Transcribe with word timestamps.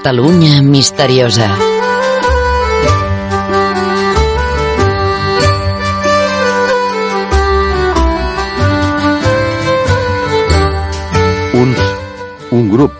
Catalunya 0.00 0.62
misteriosa. 0.62 1.44
Uns, 11.52 11.76
un 12.50 12.70
grup 12.70 12.96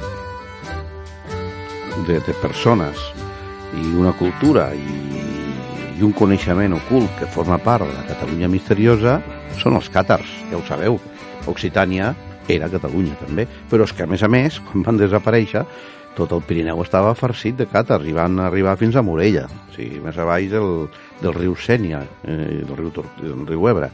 de, 2.05 2.21
de 2.21 2.35
persones 2.43 3.01
i 3.73 3.97
una 3.97 4.13
cultura 4.13 4.75
i, 4.77 4.85
i 5.97 6.05
un 6.05 6.13
coneixement 6.13 6.77
ocult 6.77 7.09
que 7.17 7.25
forma 7.25 7.57
part 7.65 7.89
de 7.89 7.95
la 7.95 8.05
Catalunya 8.11 8.53
misteriosa 8.53 9.23
són 9.57 9.81
els 9.81 9.89
càtars, 9.89 10.29
ja 10.53 10.61
ho 10.61 10.67
sabeu. 10.69 11.01
Occitània 11.49 12.13
era 12.53 12.69
Catalunya 12.69 13.17
també, 13.25 13.49
però 13.73 13.89
és 13.89 13.97
que 13.97 14.05
a 14.05 14.11
més 14.11 14.21
a 14.21 14.29
més, 14.29 14.61
quan 14.69 14.85
van 14.85 15.01
desaparèixer, 15.01 15.65
tot 16.17 16.33
el 16.37 16.43
Pirineu 16.47 16.81
estava 16.83 17.15
farcit 17.19 17.59
de 17.59 17.67
càtars 17.71 18.07
i 18.09 18.15
van 18.17 18.39
arribar 18.43 18.77
fins 18.81 18.97
a 18.97 19.05
Morella, 19.07 19.47
o 19.47 19.75
sigui, 19.75 20.01
més 20.03 20.19
avall 20.19 20.49
del, 20.51 20.73
del 21.23 21.37
riu 21.37 21.55
Sènia, 21.57 22.03
eh, 22.25 22.63
del, 22.67 22.77
riu, 22.79 22.91
del 23.21 23.47
riu 23.49 23.69
Ebre. 23.71 23.91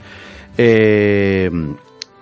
Eh, 0.56 1.50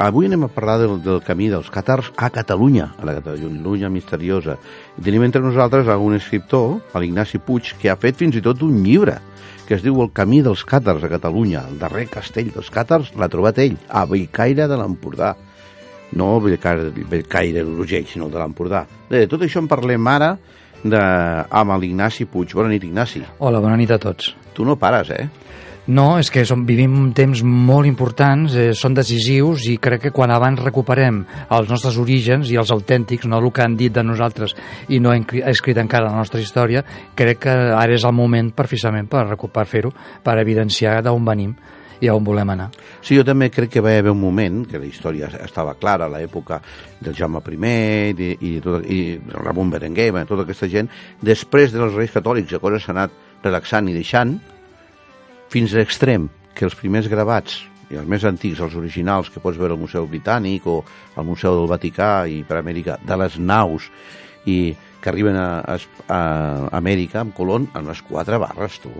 avui 0.02 0.26
anem 0.26 0.46
a 0.46 0.50
parlar 0.50 0.80
del, 0.82 0.96
del 1.04 1.20
camí 1.24 1.48
dels 1.52 1.70
càtars 1.70 2.10
a 2.16 2.30
Catalunya, 2.34 2.90
a 2.98 3.06
la 3.06 3.14
Catalunya 3.20 3.92
misteriosa. 3.92 4.58
I 4.98 5.06
tenim 5.06 5.26
entre 5.28 5.44
nosaltres 5.44 5.88
a 5.88 5.98
un 6.02 6.18
escriptor, 6.18 6.80
l'Ignasi 6.98 7.38
Puig, 7.38 7.76
que 7.78 7.92
ha 7.92 8.00
fet 8.00 8.18
fins 8.18 8.36
i 8.36 8.42
tot 8.42 8.66
un 8.66 8.82
llibre 8.82 9.20
que 9.64 9.78
es 9.78 9.84
diu 9.84 9.96
El 10.02 10.10
camí 10.12 10.42
dels 10.44 10.64
càtars 10.68 11.04
a 11.04 11.08
Catalunya. 11.08 11.64
El 11.70 11.78
darrer 11.80 12.08
castell 12.12 12.50
dels 12.52 12.70
càtars 12.72 13.14
l'ha 13.16 13.30
trobat 13.32 13.58
ell, 13.62 13.78
a 13.88 14.04
Bellcaire 14.08 14.68
de 14.68 14.76
l'Empordà. 14.76 15.34
No 16.14 16.40
Bellcaire, 16.40 17.64
d'Urgell, 17.64 18.06
sinó 18.06 18.26
el 18.28 18.32
de 18.34 18.38
l'Empordà. 18.42 18.84
De 19.10 19.24
tot 19.30 19.42
això 19.42 19.60
en 19.62 19.68
parlem 19.70 20.06
ara 20.10 20.34
de, 20.84 21.00
amb 21.50 21.74
l'Ignasi 21.80 22.26
Puig. 22.30 22.52
Bona 22.54 22.70
nit, 22.70 22.84
Ignasi. 22.86 23.22
Hola, 23.38 23.60
bona 23.60 23.76
nit 23.80 23.90
a 23.90 23.98
tots. 23.98 24.34
Tu 24.54 24.64
no 24.64 24.76
pares, 24.78 25.10
eh? 25.10 25.26
No, 25.86 26.14
és 26.16 26.30
que 26.32 26.46
som, 26.48 26.62
vivim 26.64 27.10
temps 27.12 27.42
molt 27.44 27.84
importants, 27.84 28.54
eh, 28.56 28.70
són 28.72 28.94
decisius 28.96 29.66
i 29.68 29.74
crec 29.76 30.06
que 30.06 30.12
quan 30.16 30.30
abans 30.32 30.62
recuperem 30.64 31.18
els 31.52 31.68
nostres 31.68 31.98
orígens 32.00 32.48
i 32.48 32.56
els 32.56 32.70
autèntics, 32.72 33.26
no 33.28 33.36
el 33.42 33.50
que 33.52 33.60
han 33.66 33.74
dit 33.76 33.92
de 33.92 34.02
nosaltres 34.02 34.54
i 34.88 34.96
no 35.04 35.12
hem 35.12 35.26
cri- 35.28 35.42
escrit 35.44 35.76
encara 35.82 36.08
la 36.08 36.16
nostra 36.16 36.40
història, 36.40 36.80
crec 37.14 37.42
que 37.44 37.50
ara 37.76 37.92
és 37.92 38.04
el 38.08 38.16
moment 38.16 38.48
precisament 38.56 39.10
per, 39.12 39.26
per 39.36 39.66
fer-ho, 39.68 39.92
per 40.24 40.38
evidenciar 40.40 41.02
d'on 41.04 41.24
venim 41.28 41.52
i 42.04 42.08
a 42.08 42.14
on 42.14 42.24
volem 42.24 42.52
anar. 42.52 42.68
Sí, 43.00 43.16
jo 43.16 43.24
també 43.26 43.48
crec 43.52 43.72
que 43.72 43.82
va 43.84 43.94
haver 43.96 44.12
un 44.12 44.20
moment 44.20 44.62
que 44.68 44.80
la 44.80 44.88
història 44.88 45.30
estava 45.40 45.74
clara, 45.80 46.06
a 46.06 46.12
l'època 46.12 46.60
del 47.00 47.16
Jaume 47.16 47.40
I 47.40 48.14
i, 48.14 48.36
i, 48.40 48.60
tot, 48.60 48.84
i 48.84 49.18
Ramon 49.32 49.70
Berenguer, 49.70 50.10
bueno, 50.12 50.26
tota 50.26 50.42
aquesta 50.42 50.68
gent, 50.68 50.88
després 51.20 51.72
dels 51.72 51.94
Reis 51.94 52.12
Catòlics, 52.12 52.52
la 52.52 52.60
cosa 52.60 52.78
s'ha 52.78 52.92
anat 52.92 53.10
relaxant 53.42 53.88
i 53.88 53.94
deixant, 53.94 54.38
fins 55.48 55.72
a 55.72 55.78
l'extrem 55.78 56.28
que 56.54 56.64
els 56.64 56.74
primers 56.74 57.08
gravats 57.08 57.64
i 57.90 57.98
els 58.00 58.08
més 58.08 58.24
antics, 58.24 58.60
els 58.60 58.74
originals 58.78 59.30
que 59.30 59.42
pots 59.42 59.58
veure 59.60 59.74
al 59.74 59.80
Museu 59.80 60.06
Britànic 60.08 60.66
o 60.66 60.82
al 61.16 61.26
Museu 61.28 61.56
del 61.58 61.70
Vaticà 61.70 62.26
i 62.26 62.42
per 62.46 62.58
Amèrica, 62.58 62.98
de 63.04 63.18
les 63.20 63.38
naus 63.38 63.90
i 64.46 64.74
que 65.04 65.12
arriben 65.12 65.36
a, 65.36 65.50
a, 65.60 65.76
a 66.08 66.22
Amèrica 66.80 67.20
amb 67.20 67.36
Colón 67.36 67.68
amb 67.76 67.92
les 67.92 68.00
quatre 68.08 68.40
barres, 68.40 68.80
tu. 68.80 68.94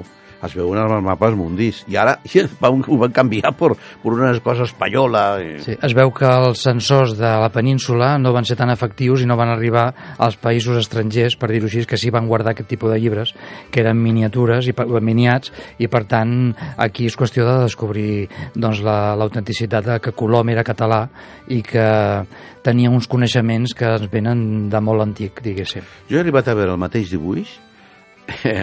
Es 0.44 0.52
veuen 0.52 0.77
en 0.77 0.91
els 0.92 1.00
mapes 1.06 1.33
mundis. 1.38 1.78
I 1.88 1.94
ara 1.97 2.19
van, 2.60 2.83
ho 2.84 2.97
van 3.00 3.12
canviar 3.16 3.55
per, 3.56 3.70
per 4.02 4.10
una 4.12 4.28
cosa 4.44 4.66
espanyola. 4.69 5.22
eh. 5.41 5.55
Sí, 5.64 5.77
es 5.80 5.94
veu 5.97 6.10
que 6.12 6.28
els 6.28 6.60
sensors 6.66 7.14
de 7.16 7.30
la 7.41 7.48
península 7.55 8.10
no 8.20 8.34
van 8.34 8.44
ser 8.44 8.59
tan 8.60 8.69
efectius 8.75 9.22
i 9.25 9.28
no 9.31 9.38
van 9.41 9.48
arribar 9.54 9.87
als 10.20 10.37
països 10.37 10.76
estrangers, 10.82 11.38
per 11.41 11.48
dir-ho 11.48 11.70
així, 11.70 11.87
que 11.88 11.97
sí 11.97 12.12
van 12.12 12.28
guardar 12.28 12.53
aquest 12.53 12.69
tipus 12.75 12.93
de 12.93 13.00
llibres, 13.00 13.32
que 13.72 13.81
eren 13.81 13.97
miniatures 14.04 14.69
i 14.69 14.76
miniats, 15.00 15.48
i 15.81 15.88
per 15.88 16.04
tant 16.12 16.53
aquí 16.76 17.09
és 17.09 17.16
qüestió 17.16 17.48
de 17.48 17.62
descobrir 17.64 18.28
doncs, 18.53 18.82
la- 18.84 19.14
l'autenticitat 19.16 19.88
de 19.94 19.97
que 20.04 20.12
Colom 20.12 20.53
era 20.53 20.66
català 20.66 21.06
i 21.48 21.62
que 21.64 21.88
tenia 22.64 22.91
uns 22.93 23.09
coneixements 23.09 23.72
que 23.76 23.88
ens 23.97 24.10
venen 24.12 24.69
de 24.69 24.81
molt 24.84 25.09
antic, 25.09 25.41
diguéssim. 25.44 25.84
Jo 26.10 26.16
he 26.16 26.21
arribat 26.21 26.49
a 26.49 26.55
veure 26.55 26.72
el 26.75 26.78
mateix 26.81 27.10
dibuix 27.10 27.59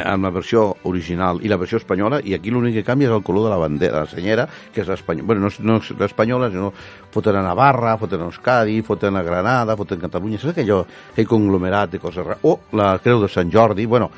amb 0.09 0.23
la 0.25 0.31
versió 0.33 0.63
original 0.89 1.37
i 1.45 1.49
la 1.51 1.57
versió 1.61 1.77
espanyola 1.77 2.17
i 2.25 2.33
aquí 2.33 2.49
l'únic 2.49 2.73
que 2.79 2.83
canvia 2.83 3.11
és 3.11 3.13
el 3.13 3.21
color 3.21 3.43
de 3.45 3.51
la 3.51 3.59
bandera, 3.61 3.99
de 3.99 4.05
la 4.07 4.09
senyera, 4.09 4.47
que 4.73 4.81
és 4.81 4.87
l'espanyola, 4.89 5.27
bueno, 5.27 5.41
no, 5.41 5.47
és- 5.51 5.59
no 5.61 5.75
és 5.77 5.91
l'espanyola, 5.99 6.49
sinó 6.49 6.71
foten 7.13 7.35
a 7.37 7.43
Navarra, 7.45 7.93
foten 8.01 8.21
a 8.23 8.25
Euskadi, 8.31 8.81
foten 8.81 9.15
a 9.17 9.21
Granada, 9.21 9.75
foten 9.77 9.99
a 9.99 10.07
Catalunya, 10.07 10.39
saps 10.41 10.55
aquell, 10.55 10.73
aquell 11.13 11.27
conglomerat 11.29 11.91
de 11.91 11.99
coses 11.99 12.25
rares? 12.25 12.41
O 12.41 12.59
la 12.73 12.95
creu 13.03 13.21
de 13.21 13.29
Sant 13.29 13.51
Jordi, 13.53 13.85
bueno, 13.85 14.09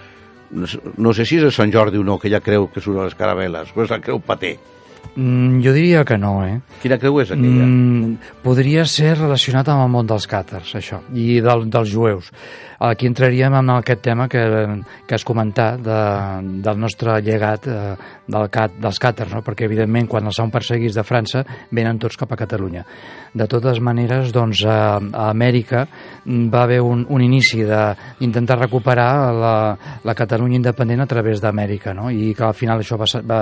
no, 0.52 0.66
no 0.98 1.14
sé 1.14 1.26
si 1.26 1.38
és 1.42 1.44
de 1.44 1.52
Sant 1.52 1.72
Jordi 1.74 1.98
o 2.00 2.04
no, 2.08 2.18
que 2.20 2.30
ja 2.32 2.40
creu 2.40 2.70
que 2.72 2.80
surt 2.80 3.00
a 3.02 3.10
les 3.10 3.18
caravel·les, 3.18 3.74
però 3.76 3.84
és 3.84 3.92
la 3.92 4.00
creu 4.00 4.22
paté. 4.24 4.58
Mm, 5.16 5.62
jo 5.62 5.74
diria 5.74 6.04
que 6.04 6.18
no, 6.18 6.42
eh? 6.42 6.58
Quina 6.82 6.98
creu 6.98 7.20
és 7.22 7.30
aquella? 7.30 7.68
Mm, 7.68 8.32
podria 8.42 8.86
ser 8.90 9.14
relacionat 9.20 9.70
amb 9.70 9.86
el 9.86 9.92
món 9.94 10.10
dels 10.10 10.26
càtars, 10.30 10.74
això, 10.80 11.04
i 11.14 11.38
del, 11.44 11.68
dels 11.70 11.92
jueus. 11.94 12.32
Aquí 12.84 13.08
entraríem 13.08 13.54
en 13.56 13.70
aquest 13.78 14.02
tema 14.04 14.26
que, 14.28 14.42
que 15.08 15.16
has 15.16 15.24
comentat 15.24 15.80
de, 15.80 16.00
del 16.66 16.80
nostre 16.82 17.14
llegat 17.24 17.68
eh, 17.72 17.94
del 18.28 18.50
cat, 18.52 18.74
dels 18.82 19.00
càtars, 19.00 19.32
no? 19.32 19.44
perquè 19.46 19.70
evidentment 19.70 20.10
quan 20.12 20.28
els 20.28 20.36
són 20.42 20.52
perseguits 20.52 20.98
de 20.98 21.06
França 21.08 21.46
venen 21.72 22.02
tots 22.02 22.18
cap 22.20 22.34
a 22.34 22.40
Catalunya. 22.42 22.84
De 23.34 23.48
totes 23.48 23.80
maneres, 23.80 24.34
doncs, 24.36 24.66
a, 24.66 24.98
a 24.98 25.30
Amèrica 25.30 25.86
mm, 25.86 26.50
va 26.52 26.66
haver 26.66 26.82
un, 26.84 27.06
un 27.08 27.24
inici 27.24 27.62
d'intentar 27.64 28.60
recuperar 28.60 29.14
la, 29.38 29.56
la 30.04 30.18
Catalunya 30.18 30.60
independent 30.60 31.06
a 31.06 31.08
través 31.08 31.40
d'Amèrica, 31.40 31.94
no? 31.94 32.10
i 32.12 32.34
que 32.36 32.50
al 32.50 32.58
final 32.58 32.84
això 32.84 33.00
va, 33.00 33.08
va, 33.30 33.42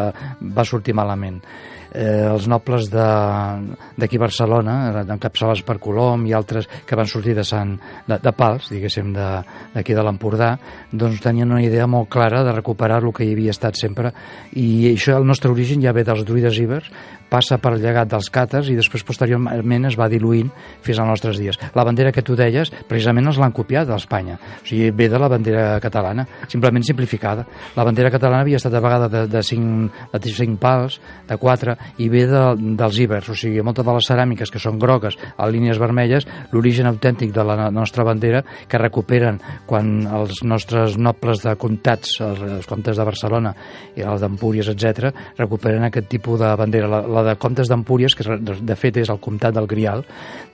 va 0.60 0.68
sortir 0.68 0.94
malament 0.94 1.42
eh, 1.91 2.28
els 2.31 2.47
nobles 2.52 2.90
d'aquí 2.91 4.19
Barcelona, 4.22 4.75
eh, 4.90 5.06
encapçalats 5.16 5.63
per 5.68 5.78
Colom 5.84 6.25
i 6.28 6.34
altres 6.34 6.68
que 6.88 6.97
van 6.97 7.09
sortir 7.09 7.35
de, 7.38 7.46
Sant, 7.47 7.75
de, 8.07 8.18
de 8.22 8.34
Pals, 8.35 8.69
diguéssim, 8.72 9.13
d'aquí 9.13 9.94
de, 9.94 10.00
de 10.00 10.06
l'Empordà, 10.07 10.52
doncs 10.91 11.22
tenien 11.24 11.52
una 11.52 11.63
idea 11.63 11.88
molt 11.88 12.09
clara 12.12 12.44
de 12.47 12.56
recuperar 12.56 13.02
el 13.03 13.13
que 13.16 13.28
hi 13.28 13.34
havia 13.35 13.56
estat 13.56 13.79
sempre. 13.79 14.13
I 14.56 14.94
això, 14.94 15.18
el 15.19 15.28
nostre 15.28 15.52
origen 15.52 15.84
ja 15.84 15.96
ve 15.96 16.06
dels 16.07 16.25
druides 16.28 16.59
ibers, 16.62 16.91
passa 17.31 17.58
per 17.62 17.78
llegat 17.80 18.09
dels 18.12 18.28
càtars 18.34 18.69
i 18.72 18.75
després 18.78 19.06
posteriorment 19.08 19.88
es 19.88 19.97
va 20.00 20.09
diluint 20.12 20.52
fins 20.84 21.00
als 21.00 21.08
nostres 21.08 21.40
dies. 21.40 21.59
La 21.78 21.86
bandera 21.88 22.12
que 22.12 22.24
tu 22.25 22.36
deies, 22.36 22.72
precisament 22.90 23.31
els 23.31 23.40
l'han 23.40 23.56
copiat 23.56 23.88
d'Espanya, 23.88 24.38
o 24.62 24.68
sigui, 24.68 24.92
ve 24.92 25.08
de 25.12 25.22
la 25.22 25.30
bandera 25.31 25.80
catalana, 25.84 26.25
simplement 26.52 26.84
simplificada. 26.86 27.46
La 27.78 27.86
bandera 27.88 28.12
catalana 28.12 28.44
havia 28.44 28.59
estat 28.59 28.75
a 28.75 28.84
vegades 28.84 29.12
de, 29.14 29.24
de, 29.31 29.44
cinc, 29.46 29.96
de 30.12 30.36
cinc 30.36 30.59
pals, 30.62 31.00
de 31.30 31.38
quatre, 31.41 31.78
i 32.03 32.09
ve 32.12 32.25
de, 32.30 32.44
dels 32.80 33.00
ibers, 33.06 33.31
o 33.31 33.38
sigui, 33.38 33.64
moltes 33.64 33.88
de 33.88 33.96
les 33.96 34.12
ceràmiques 34.12 34.52
que 34.52 34.62
són 34.62 34.80
grogues 34.81 35.18
a 35.38 35.47
línies 35.47 35.80
vermelles, 35.80 36.28
l'origen 36.52 36.90
autèntic 36.91 37.31
de 37.36 37.46
la 37.47 37.70
nostra 37.72 38.06
bandera 38.08 38.44
que 38.68 38.81
recuperen 38.81 39.40
quan 39.70 40.06
els 40.08 40.44
nostres 40.44 40.97
nobles 40.97 41.46
de 41.46 41.56
comtats, 41.59 42.18
els, 42.25 42.44
els 42.59 42.68
comtes 42.70 42.97
de 42.97 43.08
Barcelona 43.08 43.53
i 43.96 44.03
els 44.03 44.22
d'Empúries, 44.24 44.72
etc, 44.74 45.12
recuperen 45.40 45.88
aquest 45.88 46.09
tipus 46.12 46.41
de 46.41 46.52
bandera. 46.59 46.90
La, 46.91 47.02
la 47.08 47.21
de 47.24 47.36
comtes 47.40 47.68
d'Empúries, 47.70 48.16
que 48.16 48.24
de, 48.38 48.76
fet 48.76 48.98
és 49.02 49.09
el 49.09 49.20
comtat 49.20 49.54
del 49.56 49.68
Grial, 49.68 50.04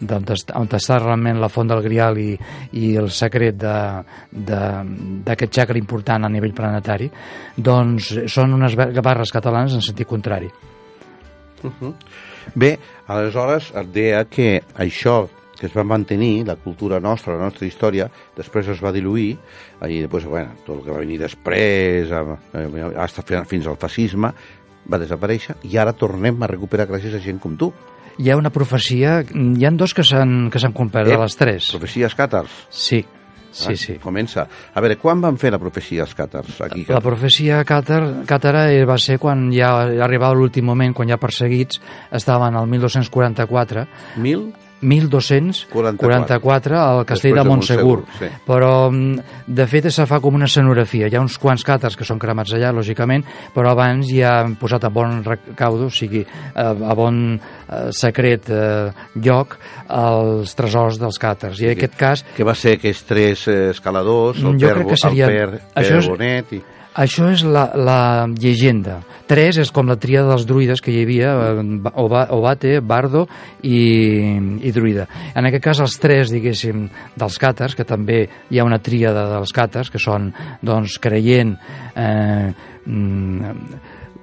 on 0.07 0.67
està 0.77 0.97
realment 0.99 1.39
la 1.41 1.49
font 1.49 1.67
del 1.67 1.81
Grial 1.85 2.17
i, 2.21 2.37
i 2.73 2.95
el 2.99 3.09
secret 3.11 3.57
d'aquest 4.37 5.53
xacre 5.59 5.77
important 5.79 6.25
a 6.25 6.29
nivell 6.31 6.53
planetari, 6.57 7.09
doncs 7.57 8.13
són 8.31 8.53
unes 8.57 8.75
barres 8.77 9.31
catalanes 9.33 9.73
en 9.77 9.81
sentit 9.85 10.07
contrari. 10.07 10.49
Bé, 12.55 12.77
aleshores 13.09 13.71
et 13.75 13.89
deia 13.93 14.23
que 14.29 14.61
això 14.77 15.25
que 15.57 15.65
es 15.65 15.73
va 15.73 15.81
mantenir, 15.83 16.43
la 16.45 16.53
cultura 16.61 16.99
nostra, 17.01 17.33
la 17.33 17.47
nostra 17.47 17.65
història, 17.65 18.05
després 18.37 18.67
es 18.69 18.77
va 18.83 18.91
diluir, 18.93 19.31
i 19.89 20.03
després, 20.03 20.27
bueno, 20.29 20.53
tot 20.67 20.75
el 20.77 20.83
que 20.85 20.91
va 20.93 20.99
venir 21.01 21.17
després, 21.17 22.11
a- 22.13 22.21
a- 22.21 22.91
hasta 23.01 23.23
fi- 23.25 23.41
fins 23.49 23.65
al 23.65 23.75
fascisme, 23.81 24.29
va 24.91 24.97
desaparèixer, 25.01 25.55
i 25.63 25.77
ara 25.77 25.93
tornem 25.93 26.41
a 26.43 26.47
recuperar 26.47 26.87
gràcies 26.89 27.13
a 27.15 27.19
gent 27.23 27.39
com 27.43 27.57
tu. 27.57 27.71
Hi 28.17 28.31
ha 28.31 28.37
una 28.39 28.49
profecia, 28.49 29.19
hi 29.29 29.65
han 29.67 29.77
dos 29.77 29.93
que 29.93 30.03
s'han 30.03 30.49
complert, 30.73 31.09
de 31.09 31.17
les 31.21 31.35
tres. 31.37 31.69
Profecies 31.75 32.15
càtars. 32.17 32.49
Sí, 32.69 33.03
sí, 33.51 33.73
Ah, 33.73 33.75
sí. 33.77 33.93
Comença. 34.01 34.47
A 34.73 34.81
veure, 34.81 34.97
quan 34.97 35.21
van 35.21 35.37
fer 35.37 35.51
la 35.51 35.57
profecia 35.59 36.03
els 36.03 36.15
càtars? 36.17 36.59
Aquí, 36.65 36.85
La 36.89 37.01
profecia 37.01 37.63
càtar, 37.65 38.25
càtara 38.25 38.67
eh, 38.71 38.85
va 38.85 38.97
ser 38.97 39.17
quan 39.19 39.51
ja 39.53 39.71
arribava 40.05 40.33
l'últim 40.37 40.65
moment, 40.65 40.93
quan 40.93 41.09
ja 41.09 41.17
perseguits 41.17 41.79
estaven 42.11 42.55
al 42.55 42.67
1244, 42.67 43.87
Mil? 44.17 44.51
1244 44.81 46.77
al 46.77 47.05
castell 47.05 47.33
Després 47.33 47.35
de 47.35 47.43
de 47.43 47.49
Montsegur. 47.49 47.97
Montsegur, 48.03 48.19
sí. 48.19 48.43
Però, 48.45 48.71
mm, 48.91 49.19
de 49.47 49.65
fet, 49.67 49.89
se 49.89 50.05
fa 50.05 50.19
com 50.19 50.35
una 50.35 50.45
escenografia. 50.45 51.07
Hi 51.07 51.15
ha 51.15 51.21
uns 51.21 51.37
quants 51.41 51.63
càtars 51.65 51.95
que 51.97 52.05
són 52.05 52.19
cremats 52.19 52.53
allà, 52.53 52.71
lògicament, 52.75 53.23
però 53.55 53.71
abans 53.71 54.07
ja 54.11 54.39
han 54.43 54.55
posat 54.55 54.83
a 54.85 54.89
bon 54.89 55.23
recaudo, 55.25 55.87
o 55.87 55.89
sigui, 55.89 56.25
a, 56.55 56.73
bon 56.95 57.39
eh, 57.39 57.91
secret 57.91 58.49
eh, 58.49 58.91
lloc, 59.15 59.57
els 59.89 60.53
tresors 60.55 60.99
dels 60.99 61.17
càtars. 61.19 61.59
I 61.61 61.71
en 61.71 61.77
aquest 61.77 61.95
cas, 61.97 62.25
Que 62.37 62.43
va 62.43 62.53
ser 62.55 62.77
aquests 62.77 63.03
tres 63.05 63.47
eh, 63.47 63.69
escaladors, 63.71 64.37
el 64.43 64.57
Jo 64.59 64.67
Per, 64.67 64.75
crec 64.75 64.87
que 64.89 64.97
seria- 64.97 65.27
el 65.27 65.33
per, 65.35 65.61
això 65.75 65.93
per 65.95 65.97
és- 66.03 66.07
Bonet 66.09 66.53
i... 66.53 66.61
Això 66.97 67.27
és 67.29 67.43
la, 67.45 67.67
la 67.77 67.99
llegenda. 68.33 68.99
Tres 69.29 69.59
és 69.61 69.69
com 69.75 69.85
la 69.91 69.97
tríada 70.01 70.31
dels 70.31 70.45
druides 70.49 70.81
que 70.81 70.89
hi 70.93 71.03
havia, 71.03 71.33
eh, 71.51 71.65
Oba- 72.01 72.25
Obate, 72.33 72.79
Bardo 72.81 73.25
i, 73.61 73.81
i 74.65 74.71
druida. 74.73 75.05
En 75.37 75.45
aquest 75.45 75.63
cas, 75.67 75.81
els 75.83 75.97
tres, 76.01 76.31
diguéssim, 76.33 76.87
dels 77.19 77.37
càtars, 77.41 77.75
que 77.77 77.85
també 77.85 78.23
hi 78.49 78.57
ha 78.59 78.65
una 78.65 78.79
tríada 78.81 79.27
dels 79.35 79.53
càtars, 79.53 79.91
que 79.93 80.01
són, 80.01 80.31
doncs, 80.65 80.97
creient, 81.03 81.53
eh, 81.93 82.49
mm, 82.87 83.53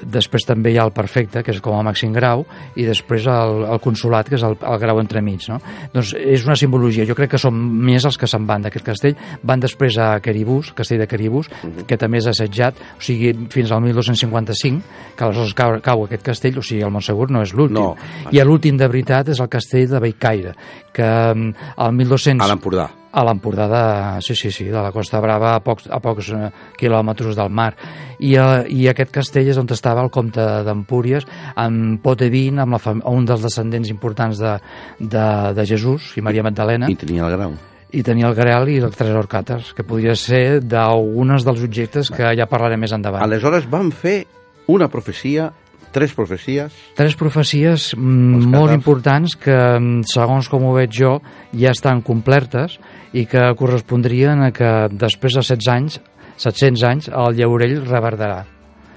després 0.00 0.46
també 0.46 0.72
hi 0.72 0.78
ha 0.78 0.86
el 0.88 0.92
perfecte, 0.96 1.42
que 1.44 1.52
és 1.54 1.60
com 1.64 1.76
a 1.78 1.82
màxim 1.86 2.12
grau, 2.14 2.44
i 2.76 2.86
després 2.86 3.28
el, 3.30 3.64
el 3.74 3.82
consolat, 3.84 4.28
que 4.30 4.38
és 4.38 4.46
el, 4.46 4.56
el 4.58 4.80
grau 4.82 5.00
entremig. 5.02 5.46
No? 5.50 5.60
Doncs 5.94 6.14
és 6.18 6.46
una 6.46 6.56
simbologia. 6.58 7.06
Jo 7.08 7.16
crec 7.18 7.34
que 7.34 7.40
són 7.40 7.58
més 7.58 8.04
els 8.04 8.18
que 8.20 8.28
se'n 8.30 8.46
van 8.48 8.66
d'aquest 8.66 8.86
castell. 8.86 9.18
Van 9.42 9.62
després 9.62 9.98
a 10.00 10.14
Caribús, 10.24 10.72
castell 10.76 11.02
de 11.04 11.08
Caribús, 11.10 11.50
que 11.88 11.98
també 12.00 12.22
és 12.22 12.28
assetjat, 12.30 12.80
o 12.98 13.04
sigui, 13.04 13.34
fins 13.52 13.72
al 13.72 13.84
1255, 13.84 14.82
que 15.16 15.26
aleshores 15.26 15.54
cau, 15.58 15.78
cau 15.84 16.04
aquest 16.08 16.26
castell, 16.26 16.58
o 16.60 16.66
sigui, 16.66 16.82
el 16.86 16.92
Montsegur 16.94 17.30
no 17.34 17.44
és 17.44 17.54
l'últim. 17.54 17.80
No. 17.80 18.32
I 18.34 18.42
l'últim 18.44 18.80
de 18.80 18.88
veritat 18.90 19.32
és 19.34 19.40
el 19.40 19.50
castell 19.52 19.88
de 19.90 20.02
Bellcaire, 20.04 20.54
que 20.94 21.08
mm, 21.08 21.72
el 21.86 21.96
1200... 22.02 22.44
A 22.44 22.52
l'Empordà. 22.52 22.90
A 23.14 23.22
l'Empordà 23.22 23.68
de, 23.70 23.82
sí, 24.26 24.34
sí, 24.34 24.50
sí, 24.50 24.64
de 24.66 24.80
la 24.82 24.90
Costa 24.90 25.20
Brava 25.22 25.52
a 25.54 25.60
pocs, 25.62 25.86
a 25.86 26.00
pocs 26.02 26.32
eh, 26.34 26.48
quilòmetres 26.80 27.36
del 27.38 27.52
mar. 27.54 27.70
I, 28.18 28.32
eh, 28.34 28.64
I 28.74 28.88
aquest 28.90 29.12
castell 29.14 29.52
és 29.52 29.60
on 29.60 29.70
estava 29.70 30.02
el 30.02 30.10
comte 30.10 30.42
d'Empúries, 30.66 31.26
amb 31.54 32.00
Potevin, 32.02 32.58
amb 32.64 32.74
la 32.74 32.82
fam 32.82 33.04
un 33.06 33.28
dels 33.28 33.44
descendents 33.46 33.92
importants 33.92 34.42
de, 34.42 34.56
de, 34.98 35.28
de 35.54 35.66
Jesús 35.70 36.10
i 36.18 36.26
Maria 36.26 36.42
Magdalena, 36.42 36.90
I 36.90 36.98
tenia 36.98 37.28
el 37.28 37.36
grau. 37.36 37.54
i 37.94 38.02
tenia 38.02 38.26
el 38.26 38.34
Graal 38.34 38.68
i 38.72 38.80
el 38.82 38.90
tresor 38.90 39.28
càtars, 39.30 39.70
que 39.78 39.86
podria 39.86 40.16
ser 40.18 40.58
d'algunes 40.66 41.46
dels 41.46 41.62
objectes 41.62 42.10
que 42.10 42.34
ja 42.34 42.50
parlarem 42.50 42.82
més 42.82 42.92
endavant. 42.96 43.22
Aleshores 43.22 43.70
van 43.70 43.92
fer 43.94 44.24
una 44.66 44.88
profecia, 44.90 45.52
tres 45.94 46.12
profecies, 46.16 46.74
Tres 46.98 47.14
profecies 47.18 47.92
mm, 47.96 48.50
molt 48.52 48.74
importants 48.74 49.36
que, 49.38 49.54
mm, 49.54 50.02
segons 50.10 50.50
com 50.50 50.66
ho 50.66 50.74
veig 50.74 50.92
jo, 50.92 51.14
ja 51.54 51.72
estan 51.72 52.02
complertes 52.02 52.76
i 53.14 53.24
que 53.30 53.46
correspondrien 53.58 54.42
a 54.42 54.50
que 54.54 54.74
després 54.90 55.38
de 55.38 55.46
16 55.46 55.70
anys, 55.72 56.00
700 56.42 56.84
anys, 56.90 57.08
el 57.14 57.38
llaurell 57.38 57.78
reverderà. 57.86 58.42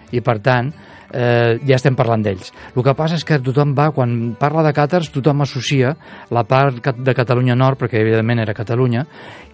I, 0.10 0.24
per 0.26 0.40
tant, 0.42 0.72
eh, 1.12 1.60
ja 1.68 1.78
estem 1.78 1.96
parlant 1.96 2.24
d'ells. 2.24 2.50
El 2.74 2.84
que 2.84 2.96
passa 2.98 3.20
és 3.20 3.26
que 3.28 3.38
tothom 3.44 3.76
va, 3.78 3.92
quan 3.96 4.34
parla 4.40 4.64
de 4.66 4.74
càtars, 4.74 5.12
tothom 5.14 5.46
associa 5.46 5.94
la 6.34 6.44
part 6.48 6.82
de 6.98 7.16
Catalunya 7.16 7.56
Nord, 7.60 7.78
perquè 7.84 8.02
evidentment 8.02 8.42
era 8.42 8.58
Catalunya, 8.58 9.06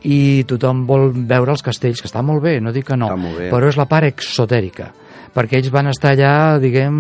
i 0.08 0.46
tothom 0.48 0.86
vol 0.88 1.12
veure 1.14 1.58
els 1.58 1.66
castells, 1.66 2.02
que 2.02 2.08
està 2.08 2.24
molt 2.24 2.44
bé, 2.46 2.60
no 2.62 2.72
dic 2.72 2.88
que 2.92 3.00
no, 3.00 3.12
però 3.50 3.68
és 3.68 3.80
la 3.80 3.90
part 3.90 4.08
exotèrica 4.08 4.94
perquè 5.34 5.60
ells 5.60 5.72
van 5.74 5.90
estar 5.92 6.14
allà, 6.14 6.60
diguem, 6.62 7.00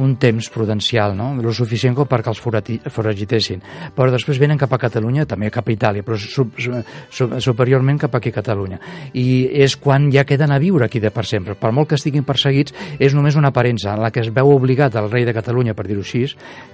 un 0.00 0.16
temps 0.20 0.50
prudencial, 0.52 1.14
no? 1.16 1.32
Lo 1.40 1.52
suficient 1.56 1.96
com 1.96 2.08
perquè 2.08 2.32
els 2.32 2.40
foragitessin. 2.40 3.62
Però 3.96 4.10
després 4.12 4.40
venen 4.40 4.58
cap 4.60 4.72
a 4.72 4.80
Catalunya, 4.80 5.26
també 5.28 5.50
cap 5.52 5.68
a 5.68 5.74
Itàlia, 5.74 6.04
però 6.06 6.18
su 6.18 6.48
su 6.56 6.72
su 7.10 7.28
superiorment 7.40 7.98
cap 8.00 8.14
aquí 8.14 8.30
a 8.30 8.38
Catalunya. 8.38 8.78
I 9.14 9.48
és 9.64 9.76
quan 9.76 10.10
ja 10.12 10.24
queden 10.24 10.52
a 10.52 10.58
viure 10.58 10.86
aquí 10.86 11.00
de 11.00 11.10
per 11.10 11.26
sempre. 11.26 11.54
Per 11.54 11.72
molt 11.72 11.90
que 11.90 11.98
estiguin 11.98 12.24
perseguits, 12.24 12.74
és 12.98 13.14
només 13.14 13.36
una 13.36 13.50
aparença 13.52 13.94
en 13.94 14.02
la 14.02 14.10
que 14.10 14.20
es 14.20 14.30
veu 14.32 14.50
obligat 14.50 14.96
el 14.96 15.10
rei 15.10 15.24
de 15.24 15.34
Catalunya, 15.36 15.74
per 15.74 15.86
dir-ho 15.86 16.00
així, 16.00 16.24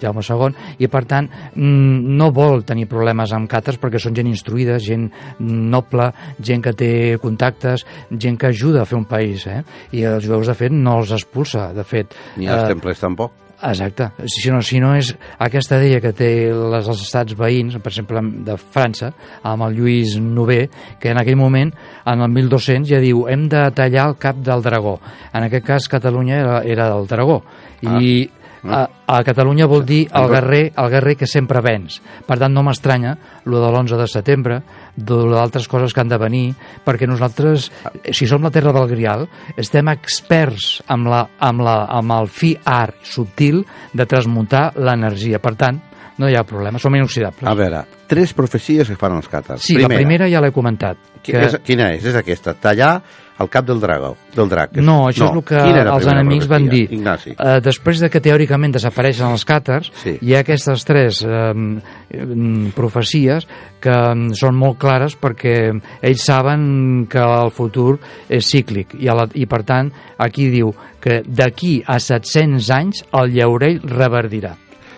Jaume 0.01 0.23
II, 0.23 0.55
i 0.79 0.89
per 0.89 1.05
tant 1.09 1.29
mm, 1.55 2.17
no 2.17 2.31
vol 2.35 2.65
tenir 2.67 2.87
problemes 2.91 3.33
amb 3.33 3.51
càtars 3.51 3.81
perquè 3.83 4.01
són 4.03 4.15
gent 4.17 4.31
instruïda, 4.31 4.79
gent 4.83 5.09
noble, 5.41 6.11
gent 6.41 6.65
que 6.65 6.73
té 6.77 6.91
contactes, 7.23 7.85
gent 8.11 8.39
que 8.39 8.51
ajuda 8.51 8.83
a 8.83 8.89
fer 8.89 8.99
un 8.99 9.07
país, 9.09 9.47
eh? 9.51 9.63
I 9.97 10.07
els 10.11 10.27
jueus, 10.27 10.47
de 10.47 10.55
fet, 10.59 10.73
no 10.73 10.86
els 10.95 11.13
expulsa, 11.17 11.73
de 11.75 11.85
fet. 11.85 12.15
ni 12.37 12.47
els 12.47 12.63
eh, 12.63 12.71
temples 12.75 13.03
tampoc. 13.03 13.43
Exacte. 13.63 14.11
Si 14.29 14.51
no, 14.53 14.61
si 14.61 14.79
no 14.81 14.91
és 14.99 15.15
aquesta 15.41 15.79
idea 15.81 16.01
que 16.05 16.13
té 16.17 16.29
les, 16.53 16.89
els 16.93 17.03
estats 17.07 17.37
veïns, 17.39 17.79
per 17.81 17.93
exemple, 17.93 18.21
de 18.45 18.57
França, 18.61 19.11
amb 19.49 19.65
el 19.65 19.79
Lluís 19.79 20.17
IX, 20.21 20.69
que 21.01 21.13
en 21.15 21.21
aquell 21.23 21.39
moment, 21.41 21.73
en 22.05 22.25
el 22.25 22.33
1200, 22.35 22.89
ja 22.91 23.01
diu 23.01 23.25
hem 23.33 23.49
de 23.53 23.65
tallar 23.77 24.11
el 24.11 24.19
cap 24.21 24.43
del 24.45 24.65
dragó. 24.65 24.99
En 25.33 25.49
aquest 25.49 25.67
cas, 25.67 25.89
Catalunya 25.89 26.41
era, 26.43 26.59
era 26.65 26.91
del 26.93 27.09
dragó. 27.09 27.43
I 27.81 28.29
a, 28.65 28.83
a 29.07 29.23
Catalunya 29.27 29.69
vol 29.71 29.85
dir 29.87 30.07
el 30.15 30.29
guerrer, 30.31 30.63
el 30.77 30.91
guerrer 30.91 31.17
que 31.21 31.29
sempre 31.31 31.61
vens. 31.65 32.01
Per 32.27 32.39
tant, 32.41 32.53
no 32.55 32.65
m'estranya 32.67 33.17
lo 33.47 33.61
de 33.63 33.71
l'11 33.71 33.99
de 34.01 34.09
setembre, 34.11 34.61
d'altres 34.97 35.69
coses 35.69 35.93
que 35.93 36.03
han 36.03 36.13
de 36.13 36.21
venir, 36.21 36.47
perquè 36.85 37.09
nosaltres, 37.09 37.71
si 38.11 38.29
som 38.29 38.45
la 38.45 38.53
terra 38.55 38.73
del 38.77 38.89
Grial, 38.91 39.27
estem 39.57 39.91
experts 39.93 40.81
amb, 40.89 41.11
la, 41.13 41.27
amb, 41.39 41.67
la, 41.67 41.77
amb 41.99 42.17
el 42.19 42.31
fi 42.33 42.55
art 42.65 43.05
subtil 43.07 43.63
de 43.93 44.09
transmutar 44.09 44.71
l'energia. 44.81 45.43
Per 45.43 45.55
tant, 45.59 45.83
no 46.17 46.31
hi 46.31 46.37
ha 46.37 46.47
problema, 46.49 46.81
som 46.81 46.95
inoxidables. 46.97 47.45
A 47.49 47.55
veure, 47.59 47.83
tres 48.09 48.33
profecies 48.37 48.89
que 48.89 48.97
fan 48.99 49.19
els 49.19 49.29
càtars. 49.29 49.63
sí, 49.67 49.77
la 49.81 49.91
primera 49.93 50.31
ja 50.33 50.41
l'he 50.41 50.53
comentat. 50.55 50.99
Que... 51.27 51.43
Quina 51.67 51.91
és? 51.97 52.07
És 52.07 52.17
aquesta, 52.17 52.55
tallar 52.55 53.01
el 53.39 53.49
cap 53.53 53.67
del 53.69 53.81
dragó, 53.81 54.15
del 54.35 54.49
drac. 54.49 54.77
No, 54.81 55.07
això 55.11 55.29
és 55.29 55.37
el 55.37 55.45
que 55.45 55.61
els 55.83 56.07
enemics 56.09 56.49
van 56.49 56.69
dir. 56.71 56.87
Ignasi. 56.97 57.35
Eh, 57.37 57.61
després 57.61 58.01
de 58.01 58.09
que 58.11 58.21
teòricament 58.25 58.73
desapareixen 58.73 59.31
els 59.31 59.45
càtars, 59.47 59.91
Sí. 60.03 60.17
hi 60.23 60.35
ha 60.35 60.41
aquestes 60.41 60.85
tres 60.85 61.23
mm, 61.25 62.71
profecies 62.77 63.47
que 63.81 63.93
mm, 63.93 64.35
són 64.39 64.57
molt 64.59 64.79
clares 64.83 65.17
perquè 65.21 65.57
ells 66.03 66.25
saben 66.25 67.07
que 67.11 67.21
el 67.21 67.51
futur 67.55 67.99
és 68.29 68.47
cíclic 68.49 68.95
i, 68.99 69.07
la, 69.13 69.29
i 69.35 69.47
per 69.47 69.63
tant 69.69 69.91
aquí 70.19 70.49
diu 70.51 70.73
que 71.01 71.21
d'aquí 71.27 71.83
a 71.87 71.99
700 72.01 72.71
anys 72.75 73.05
el 73.13 73.35
llaurell 73.37 73.81
reverdirà. 73.85 74.57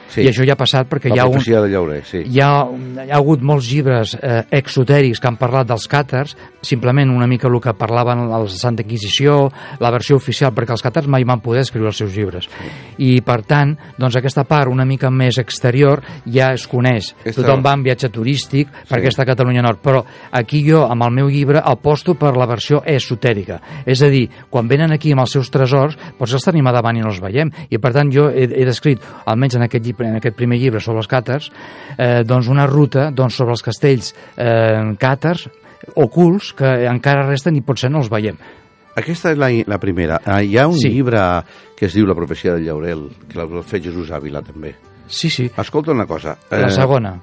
Sí. 0.09 0.23
I 0.25 0.29
això 0.31 0.45
ja 0.47 0.55
ha 0.55 0.61
passat 0.61 0.89
perquè 0.89 1.11
hi 1.13 1.19
ha 1.19 1.27
un, 1.29 1.37
de 1.63 1.69
llaurer, 1.69 2.03
sí. 2.09 2.23
hi 2.25 2.41
ha, 2.41 2.51
hi 3.05 3.11
ha 3.11 3.17
hagut 3.19 3.43
molts 3.43 3.69
llibres 3.71 4.15
eh, 4.17 4.43
exotèrics 4.59 5.21
que 5.21 5.29
han 5.29 5.37
parlat 5.37 5.69
dels 5.69 5.85
càtars, 5.91 6.37
simplement 6.63 7.11
una 7.13 7.27
mica 7.29 7.49
el 7.49 7.61
que 7.61 7.75
parlaven 7.77 8.27
els 8.33 8.57
Santa 8.61 8.83
Inquisició, 8.83 9.51
la 9.81 9.91
versió 9.91 10.17
oficial, 10.17 10.53
perquè 10.57 10.73
els 10.75 10.83
càtars 10.85 11.07
mai 11.09 11.25
van 11.29 11.41
poder 11.45 11.61
escriure 11.67 11.89
els 11.93 11.97
seus 12.01 12.15
llibres. 12.17 12.49
I, 12.99 13.21
per 13.23 13.43
tant, 13.49 13.77
doncs 13.99 14.17
aquesta 14.17 14.45
part 14.49 14.71
una 14.73 14.85
mica 14.89 15.11
més 15.11 15.39
exterior 15.39 16.03
ja 16.27 16.53
es 16.55 16.67
coneix. 16.67 17.13
Aquesta- 17.21 17.43
Tothom 17.43 17.63
va 17.65 17.75
en 17.75 17.83
viatge 17.83 18.09
turístic 18.11 18.69
per 18.89 18.99
aquesta 18.99 19.25
Catalunya 19.29 19.63
Nord, 19.63 19.81
però 19.83 20.03
aquí 20.33 20.63
jo, 20.69 20.85
amb 20.91 21.03
el 21.05 21.13
meu 21.15 21.29
llibre, 21.29 21.61
aposto 21.65 22.15
per 22.15 22.37
la 22.37 22.47
versió 22.47 22.83
esotèrica. 22.85 23.61
És 23.87 24.03
a 24.03 24.09
dir, 24.09 24.29
quan 24.51 24.69
venen 24.69 24.93
aquí 24.93 25.13
amb 25.13 25.21
els 25.25 25.33
seus 25.37 25.51
tresors, 25.51 25.97
doncs 26.19 26.33
els 26.35 26.45
tenim 26.45 26.67
a 26.67 26.73
davant 26.73 26.97
i 26.97 27.01
no 27.05 27.09
els 27.13 27.21
veiem. 27.21 27.51
I, 27.71 27.79
per 27.79 27.93
tant, 27.93 28.11
jo 28.13 28.29
he, 28.31 28.45
he 28.49 28.65
descrit, 28.69 29.03
almenys 29.27 29.57
en 29.57 29.63
aquest, 29.67 29.85
llibre, 29.85 29.98
en 30.07 30.17
aquest 30.17 30.37
primer 30.37 30.59
llibre 30.59 30.81
sobre 30.81 31.01
els 31.03 31.09
càtars, 31.11 31.51
eh, 31.97 32.23
doncs 32.25 32.49
una 32.49 32.67
ruta 32.67 33.11
doncs, 33.11 33.35
sobre 33.35 33.53
els 33.57 33.63
castells 33.63 34.15
eh, 34.37 34.95
càtars 34.99 35.49
ocults 35.97 36.53
que 36.59 36.71
encara 36.91 37.27
resten 37.29 37.57
i 37.57 37.63
potser 37.65 37.91
no 37.91 37.99
els 38.03 38.11
veiem. 38.13 38.37
Aquesta 38.99 39.31
és 39.33 39.39
la, 39.39 39.49
la 39.67 39.79
primera. 39.79 40.21
Ah, 40.27 40.41
hi 40.43 40.57
ha 40.59 40.67
un 40.67 40.75
Sí. 40.79 40.89
llibre 40.91 41.21
que 41.79 41.87
es 41.87 41.95
diu 41.95 42.07
La 42.07 42.15
profecia 42.19 42.55
del 42.55 42.65
llaurel, 42.67 43.09
que 43.29 43.39
l'ha 43.39 43.63
fet 43.63 43.85
Jesús 43.85 44.11
Ávila, 44.11 44.43
també. 44.43 44.75
Sí, 45.07 45.31
sí. 45.31 45.51
Escolta 45.57 45.93
una 45.93 46.07
cosa. 46.07 46.37
La 46.51 46.67
eh, 46.67 46.71
segona. 46.71 47.15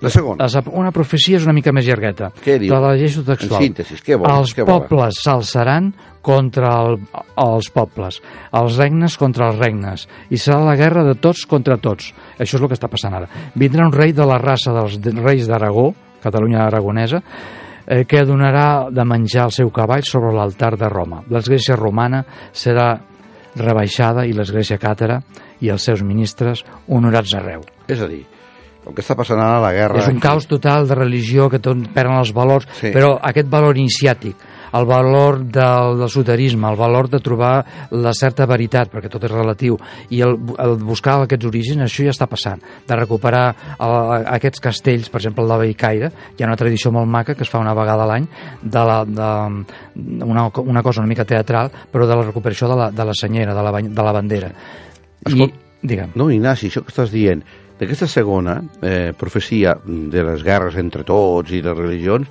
La 0.00 0.08
segona. 0.08 0.46
Una 0.72 0.90
profecia 0.92 1.36
és 1.36 1.44
una 1.44 1.52
mica 1.52 1.72
més 1.76 1.84
llargueta. 1.84 2.30
Què 2.44 2.58
diu? 2.58 2.72
Te 2.72 2.80
la 2.80 2.94
llegeixo 2.94 3.22
textual. 3.26 3.60
En 3.60 3.66
síntesi, 3.68 3.98
què 4.06 4.16
vol? 4.16 4.30
Els 4.32 4.54
Què 4.56 4.64
pobles 4.64 5.18
s'alçaran 5.20 5.90
contra 6.24 6.70
el, 6.86 6.98
els 7.36 7.68
pobles, 7.72 8.20
els 8.52 8.76
regnes 8.80 9.16
contra 9.20 9.50
els 9.50 9.58
regnes, 9.60 10.06
i 10.30 10.36
serà 10.40 10.58
la 10.64 10.76
guerra 10.76 11.04
de 11.04 11.14
tots 11.20 11.44
contra 11.48 11.76
tots. 11.80 12.14
Això 12.38 12.56
és 12.56 12.62
el 12.62 12.68
que 12.68 12.76
està 12.78 12.88
passant 12.92 13.14
ara. 13.16 13.28
Vindrà 13.56 13.86
un 13.88 13.92
rei 13.92 14.12
de 14.16 14.24
la 14.28 14.38
raça 14.40 14.72
dels 14.72 14.98
de- 15.00 15.12
reis 15.20 15.46
d'Aragó, 15.48 15.92
Catalunya 16.22 16.66
aragonesa, 16.66 17.22
eh, 17.86 18.04
que 18.04 18.24
donarà 18.28 18.90
de 18.92 19.04
menjar 19.04 19.46
el 19.46 19.52
seu 19.52 19.70
cavall 19.70 20.02
sobre 20.04 20.32
l'altar 20.36 20.76
de 20.76 20.88
Roma. 20.88 21.22
L'església 21.30 21.76
romana 21.76 22.24
serà 22.52 22.90
rebaixada 23.56 24.26
i 24.26 24.32
l'església 24.36 24.78
càtera 24.78 25.20
i 25.60 25.70
els 25.72 25.82
seus 25.82 26.02
ministres 26.02 26.62
honorats 26.88 27.32
arreu. 27.34 27.64
És 27.88 28.00
a 28.00 28.06
dir, 28.06 28.24
el 28.90 28.94
que 28.98 29.02
està 29.06 29.16
passant 29.18 29.40
ara 29.40 29.62
la 29.62 29.72
guerra... 29.72 30.02
És 30.04 30.10
un 30.12 30.20
caos 30.20 30.46
total 30.50 30.86
de 30.90 30.98
religió, 30.98 31.48
que 31.48 31.58
tot 31.62 31.78
perden 31.94 32.18
els 32.20 32.34
valors, 32.36 32.66
Sí. 32.80 32.90
però 32.94 33.16
aquest 33.22 33.48
valor 33.50 33.78
iniciàtic, 33.78 34.48
el 34.70 34.84
valor 34.86 35.40
del, 35.50 35.96
del 35.98 36.10
soterisme, 36.12 36.68
el 36.70 36.76
valor 36.78 37.08
de 37.10 37.18
trobar 37.18 37.64
la 37.90 38.12
certa 38.14 38.46
veritat, 38.46 38.86
perquè 38.92 39.08
tot 39.10 39.24
és 39.26 39.32
relatiu, 39.32 39.74
i 40.14 40.20
el, 40.22 40.36
el 40.62 40.76
buscar 40.86 41.16
aquests 41.24 41.48
orígens, 41.48 41.82
això 41.88 42.04
ja 42.06 42.12
està 42.14 42.28
passant, 42.30 42.60
de 42.86 42.98
recuperar 43.00 43.48
el, 43.82 43.96
aquests 44.36 44.62
castells, 44.62 45.08
per 45.10 45.18
exemple 45.24 45.42
el 45.42 45.50
de 45.50 45.58
Beicaire, 45.64 46.12
hi 46.38 46.44
ha 46.44 46.46
una 46.46 46.58
tradició 46.60 46.92
molt 46.94 47.10
maca 47.10 47.34
que 47.34 47.42
es 47.42 47.50
fa 47.50 47.58
una 47.58 47.74
vegada 47.74 48.06
a 48.06 48.10
l'any, 48.12 48.28
de, 48.62 48.84
la, 48.92 49.00
de 49.10 50.24
una, 50.24 50.46
una 50.62 50.82
cosa 50.86 51.00
una 51.02 51.10
mica 51.10 51.24
teatral, 51.26 51.72
però 51.90 52.06
de 52.06 52.14
la 52.20 52.28
recuperació 52.28 52.68
de 52.70 52.76
la, 52.78 52.90
de 52.94 53.08
la 53.10 53.14
senyera, 53.18 53.54
de 53.58 53.62
la, 53.66 53.72
de 53.82 54.06
la 54.06 54.12
bandera. 54.14 54.52
I, 55.26 55.32
Escol- 55.34 55.52
digue'm, 55.82 56.14
No, 56.14 56.30
Ignasi, 56.30 56.70
això 56.70 56.84
que 56.86 56.94
estàs 56.94 57.10
dient, 57.10 57.42
d'aquesta 57.80 58.08
segona 58.10 58.58
eh, 58.84 59.12
profecia 59.16 59.74
de 59.84 60.24
les 60.26 60.44
guerres 60.44 60.76
entre 60.76 61.04
tots 61.08 61.52
i 61.56 61.62
les 61.64 61.76
religions 61.76 62.28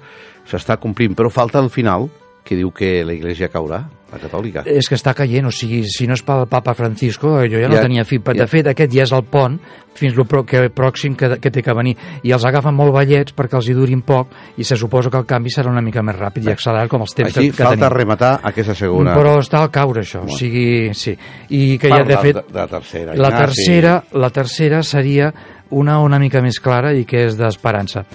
s'està 0.50 0.78
complint, 0.82 1.16
però 1.18 1.32
falta 1.34 1.62
el 1.62 1.72
final 1.74 2.08
que 2.50 2.58
diu 2.58 2.72
que 2.74 3.04
la 3.06 3.14
Iglesia 3.14 3.48
caurà, 3.54 3.84
la 4.10 4.18
catòlica. 4.18 4.64
És 4.66 4.88
que 4.90 4.98
està 4.98 5.12
caient, 5.14 5.46
o 5.46 5.52
sigui, 5.54 5.84
si 5.86 6.08
no 6.10 6.16
és 6.18 6.24
pel 6.26 6.48
papa 6.50 6.74
Francisco, 6.74 7.36
jo 7.46 7.60
ja 7.62 7.68
no 7.70 7.76
Ja- 7.78 7.84
tenia 7.86 8.02
fi. 8.10 8.18
De 8.18 8.34
ja- 8.40 8.48
fet, 8.50 8.66
aquest 8.72 8.92
ja 8.92 9.04
és 9.06 9.12
el 9.14 9.22
pont 9.30 9.60
fins 9.94 10.16
lo 10.18 10.26
pro 10.26 10.42
que, 10.48 10.64
pròxim 10.74 11.14
que, 11.16 11.38
que 11.40 11.52
té 11.52 11.62
que 11.62 11.74
venir. 11.78 11.94
I 12.24 12.32
els 12.34 12.46
agafen 12.48 12.74
molt 12.74 12.96
vellets 12.96 13.36
perquè 13.38 13.60
els 13.60 13.68
hi 13.70 13.76
durin 13.78 14.02
poc 14.02 14.30
i 14.58 14.64
se 14.66 14.76
suposa 14.80 15.12
que 15.12 15.18
el 15.22 15.28
canvi 15.30 15.52
serà 15.54 15.70
una 15.70 15.82
mica 15.86 16.02
més 16.02 16.16
ràpid 16.18 16.48
i 16.48 16.52
accelerat 16.56 16.90
com 16.90 17.02
els 17.06 17.14
temps 17.14 17.36
Així 17.38 17.52
que, 17.52 17.58
que 17.58 17.64
falta 17.64 17.86
tenim. 17.86 17.98
rematar 18.00 18.40
aquesta 18.50 18.74
segona. 18.74 19.14
Però 19.14 19.38
està 19.44 19.62
al 19.62 19.70
caure, 19.70 20.02
això. 20.02 20.24
Bueno. 20.24 20.34
O 20.34 20.38
sigui, 20.42 20.90
sí. 20.96 21.14
I 21.50 21.78
que 21.78 21.90
ja, 21.90 22.02
de 22.02 22.16
Parla 22.16 22.22
fet, 22.24 22.36
de, 22.36 22.48
de 22.54 22.60
la 22.60 22.68
tercera. 22.68 23.14
la 23.14 23.28
Ignasi. 23.30 23.46
tercera, 23.46 24.04
la 24.14 24.30
tercera 24.32 24.82
seria 24.82 25.34
una 25.70 26.00
una 26.02 26.18
mica 26.18 26.42
més 26.42 26.60
clara 26.60 26.96
i 26.98 27.06
que 27.06 27.28
és 27.28 27.38
d'esperança. 27.38 28.06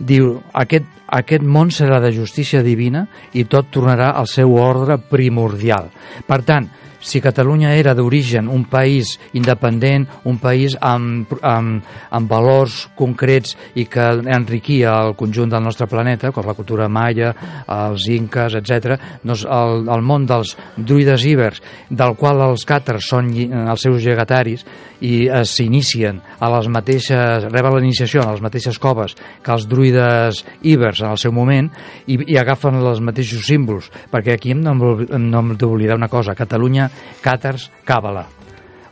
Diu, 0.00 0.40
aquest, 0.52 0.84
aquest 1.14 1.44
món 1.46 1.70
serà 1.70 2.00
de 2.02 2.12
justícia 2.14 2.62
divina 2.66 3.06
i 3.32 3.46
tot 3.50 3.70
tornarà 3.74 4.12
al 4.18 4.26
seu 4.30 4.56
ordre 4.58 4.98
primordial. 5.10 5.90
Per 6.26 6.40
tant, 6.42 6.70
si 7.04 7.20
Catalunya 7.20 7.74
era 7.76 7.92
d'origen 7.92 8.48
un 8.48 8.64
país 8.64 9.18
independent, 9.36 10.06
un 10.24 10.38
país 10.40 10.72
amb, 10.80 11.28
amb, 11.44 11.84
amb 12.08 12.30
valors 12.30 12.78
concrets 12.96 13.52
i 13.76 13.84
que 13.92 14.06
enriquia 14.24 14.94
el 15.04 15.12
conjunt 15.12 15.52
del 15.52 15.66
nostre 15.66 15.86
planeta, 15.86 16.32
com 16.32 16.48
la 16.48 16.56
cultura 16.56 16.88
maia, 16.88 17.34
els 17.68 18.08
inques, 18.08 18.56
etc., 18.56 18.96
doncs 19.20 19.44
el, 19.44 19.84
el 19.84 20.00
món 20.00 20.24
dels 20.24 20.54
druides 20.78 21.28
ibers, 21.28 21.60
del 21.90 22.16
qual 22.16 22.40
els 22.48 22.64
càtars 22.64 23.12
són 23.12 23.28
els 23.36 23.84
seus 23.84 24.00
llegataris 24.00 24.64
i 25.04 25.26
eh, 25.28 25.44
s'inicien 25.44 26.22
a 26.40 26.48
les 26.56 26.70
mateixes, 26.72 27.50
reben 27.52 27.76
la 27.76 27.84
iniciació 27.84 28.24
a 28.24 28.32
les 28.32 28.40
mateixes 28.40 28.80
coves 28.80 29.12
que 29.44 29.52
els 29.52 29.68
druides 29.68 30.40
ibers 30.64 31.03
en 31.04 31.14
el 31.14 31.20
seu 31.20 31.34
moment 31.34 31.70
i, 32.06 32.18
i 32.18 32.38
agafen 32.40 32.80
els 32.80 33.02
mateixos 33.04 33.46
símbols, 33.46 33.90
perquè 34.12 34.36
aquí 34.36 34.54
hem 34.54 34.64
hem 34.66 35.54
d'oblidar 35.58 35.98
una 36.00 36.10
cosa, 36.12 36.34
Catalunya, 36.34 36.90
càtars, 37.22 37.70
càbala. 37.86 38.26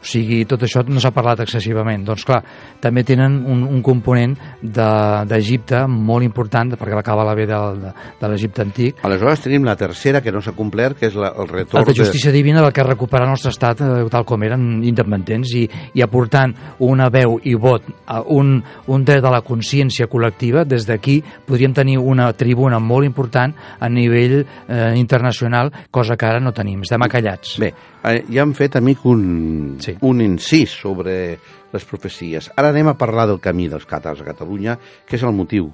O 0.02 0.04
sigui, 0.04 0.40
tot 0.50 0.64
això 0.66 0.82
no 0.88 0.98
s'ha 1.00 1.12
parlat 1.14 1.40
excessivament. 1.44 2.02
Doncs 2.04 2.24
clar, 2.26 2.40
també 2.82 3.04
tenen 3.06 3.36
un, 3.46 3.62
un 3.70 3.82
component 3.86 4.34
de- 4.60 5.24
d'Egipte 5.30 5.78
de, 5.84 5.86
molt 5.86 6.24
important, 6.26 6.72
perquè 6.74 6.96
la 6.98 7.04
càbala 7.06 7.36
ve 7.38 7.46
de, 7.46 7.58
de, 7.80 7.92
de 8.20 8.28
l'Egipte 8.32 8.62
antic, 8.66 8.98
Aleshores 9.06 9.40
tenim 9.44 9.64
la 9.64 9.76
tercera 9.78 10.20
que 10.20 10.32
no 10.34 10.40
s'ha 10.42 10.52
complert, 10.58 10.98
que 10.98 11.06
és 11.06 11.14
la, 11.14 11.30
el 11.36 11.42
el 11.46 11.48
retorn 11.48 11.84
de 11.86 11.94
justícia 11.94 12.32
divina 12.32 12.60
del 12.62 12.72
que 12.72 12.82
recuperar 12.82 13.26
el 13.26 13.30
nostre 13.36 13.50
estat 13.54 13.80
eh, 13.80 14.02
tal 14.10 14.24
com 14.26 14.42
eren 14.42 14.82
independents 14.84 15.52
i, 15.54 15.68
i 15.94 16.02
aportant 16.02 16.54
una 16.80 17.08
veu 17.12 17.38
i 17.44 17.54
vot 17.54 17.86
a 18.06 18.22
un, 18.26 18.56
un 18.88 19.04
dret 19.04 19.22
de 19.22 19.30
la 19.30 19.42
consciència 19.46 20.08
col·lectiva 20.10 20.64
des 20.66 20.86
d'aquí 20.88 21.20
podríem 21.46 21.72
tenir 21.76 21.98
una 21.98 22.32
tribuna 22.32 22.80
molt 22.82 23.06
important 23.06 23.54
a 23.78 23.88
nivell 23.88 24.40
eh, 24.42 24.92
internacional 24.96 25.70
cosa 25.90 26.16
que 26.16 26.26
ara 26.26 26.40
no 26.40 26.52
tenim, 26.52 26.82
estem 26.82 27.02
acallats 27.06 27.56
de... 27.58 27.66
Bé, 27.68 27.74
eh, 28.08 28.24
ja 28.32 28.42
hem 28.42 28.54
fet, 28.58 28.76
amic, 28.80 29.04
un, 29.06 29.76
Sí. 29.82 29.91
Un 30.00 30.20
incís 30.24 30.72
sobre 30.80 31.38
les 31.72 31.86
profecies. 31.88 32.50
Ara 32.56 32.72
anem 32.72 32.92
a 32.92 32.98
parlar 32.98 33.26
del 33.30 33.40
camí 33.40 33.68
dels 33.72 33.86
càtars 33.88 34.20
a 34.20 34.28
Catalunya, 34.28 34.76
que 35.08 35.16
és 35.16 35.24
el 35.24 35.34
motiu 35.36 35.70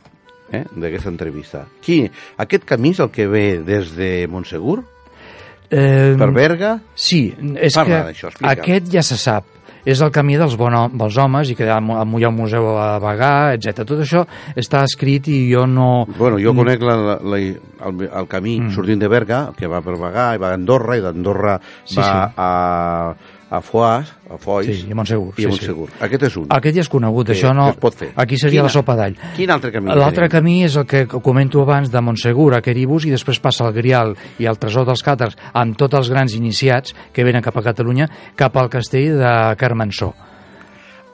eh, 0.53 0.65
d'aquesta 0.71 1.13
entrevista. 1.13 1.67
Qui, 1.85 2.05
aquest 2.39 2.67
camí 2.69 2.95
és 2.95 3.03
el 3.05 3.13
que 3.15 3.29
ve 3.31 3.47
des 3.67 3.95
de 3.97 4.13
Montsegur, 4.31 4.81
eh, 5.71 6.17
per 6.19 6.33
Berga? 6.33 6.79
Sí, 6.95 7.29
és 7.57 7.77
Parla 7.77 8.09
que 8.13 8.51
aquest 8.55 8.93
ja 8.93 9.05
se 9.05 9.19
sap. 9.21 9.55
És 9.89 10.03
el 10.05 10.11
camí 10.13 10.35
dels, 10.37 10.53
bon, 10.59 10.75
dels 11.01 11.17
homes 11.17 11.49
i 11.49 11.55
que 11.57 11.65
hi 11.65 11.71
ha, 11.73 11.79
hi 11.79 12.25
ha 12.27 12.29
un 12.29 12.37
museu 12.37 12.67
a 12.77 12.99
Bagà, 13.01 13.55
etc. 13.55 13.87
Tot 13.89 14.03
això 14.05 14.25
està 14.59 14.83
escrit 14.85 15.31
i 15.33 15.39
jo 15.49 15.65
no... 15.71 16.05
Bueno, 16.19 16.37
jo 16.43 16.53
conec 16.57 16.83
la, 16.85 16.97
la, 17.07 17.17
la, 17.23 17.39
el, 17.89 18.03
el 18.05 18.29
camí 18.29 18.59
mm. 18.59 18.75
sortint 18.75 19.01
de 19.01 19.09
Berga, 19.09 19.47
que 19.57 19.71
va 19.71 19.81
per 19.85 19.97
Bagà 19.97 20.35
i 20.35 20.43
va 20.43 20.53
a 20.53 20.59
Andorra, 20.59 20.99
i 20.99 21.05
d'Andorra 21.05 21.57
Sí, 21.63 21.97
va 22.03 22.05
sí. 22.05 22.35
a, 22.37 22.51
a 23.51 23.61
Foix, 23.65 24.11
a 24.29 24.37
Foix 24.37 24.67
Sí, 24.67 24.87
i 24.89 24.93
a 24.93 24.95
Montsegur, 24.95 25.31
i 25.39 25.45
a 25.45 25.47
sí, 25.47 25.47
Montsegur. 25.49 25.89
Aquest 26.05 26.23
és 26.29 26.37
un. 26.37 26.47
Aquest 26.53 26.77
ja 26.77 26.83
és 26.83 26.89
conegut, 26.93 27.27
Que- 27.27 27.33
això 27.37 27.55
no... 27.57 27.65
que 27.71 27.71
es 27.71 27.81
pot 27.81 27.95
fer. 27.95 28.09
Aquí 28.17 28.37
seria 28.37 28.61
Quina- 28.61 28.69
la 28.69 28.75
sopa 28.75 28.97
d'all. 28.97 29.17
Quin 29.37 29.51
altre 29.51 29.73
camí 29.73 29.95
L'altre 29.97 30.29
camí 30.29 30.65
és 30.65 30.77
el 30.77 30.85
que 30.87 31.07
comento 31.09 31.63
abans 31.63 31.91
de 31.91 32.01
Montsegur 32.05 32.53
a 32.55 32.61
Queribus 32.61 33.07
i 33.09 33.11
després 33.11 33.41
passa 33.41 33.65
al 33.65 33.73
Grial 33.73 34.15
i 34.39 34.47
al 34.47 34.59
Tresor 34.59 34.85
dels 34.87 35.03
Càtars 35.03 35.37
amb 35.55 35.77
tots 35.81 35.95
els 35.97 36.11
grans 36.11 36.35
iniciats 36.37 36.95
que 37.13 37.25
venen 37.25 37.43
cap 37.43 37.57
a 37.57 37.63
Catalunya 37.63 38.09
cap 38.37 38.57
al 38.57 38.69
castell 38.69 39.17
de 39.19 39.33
Carmençó. 39.57 40.13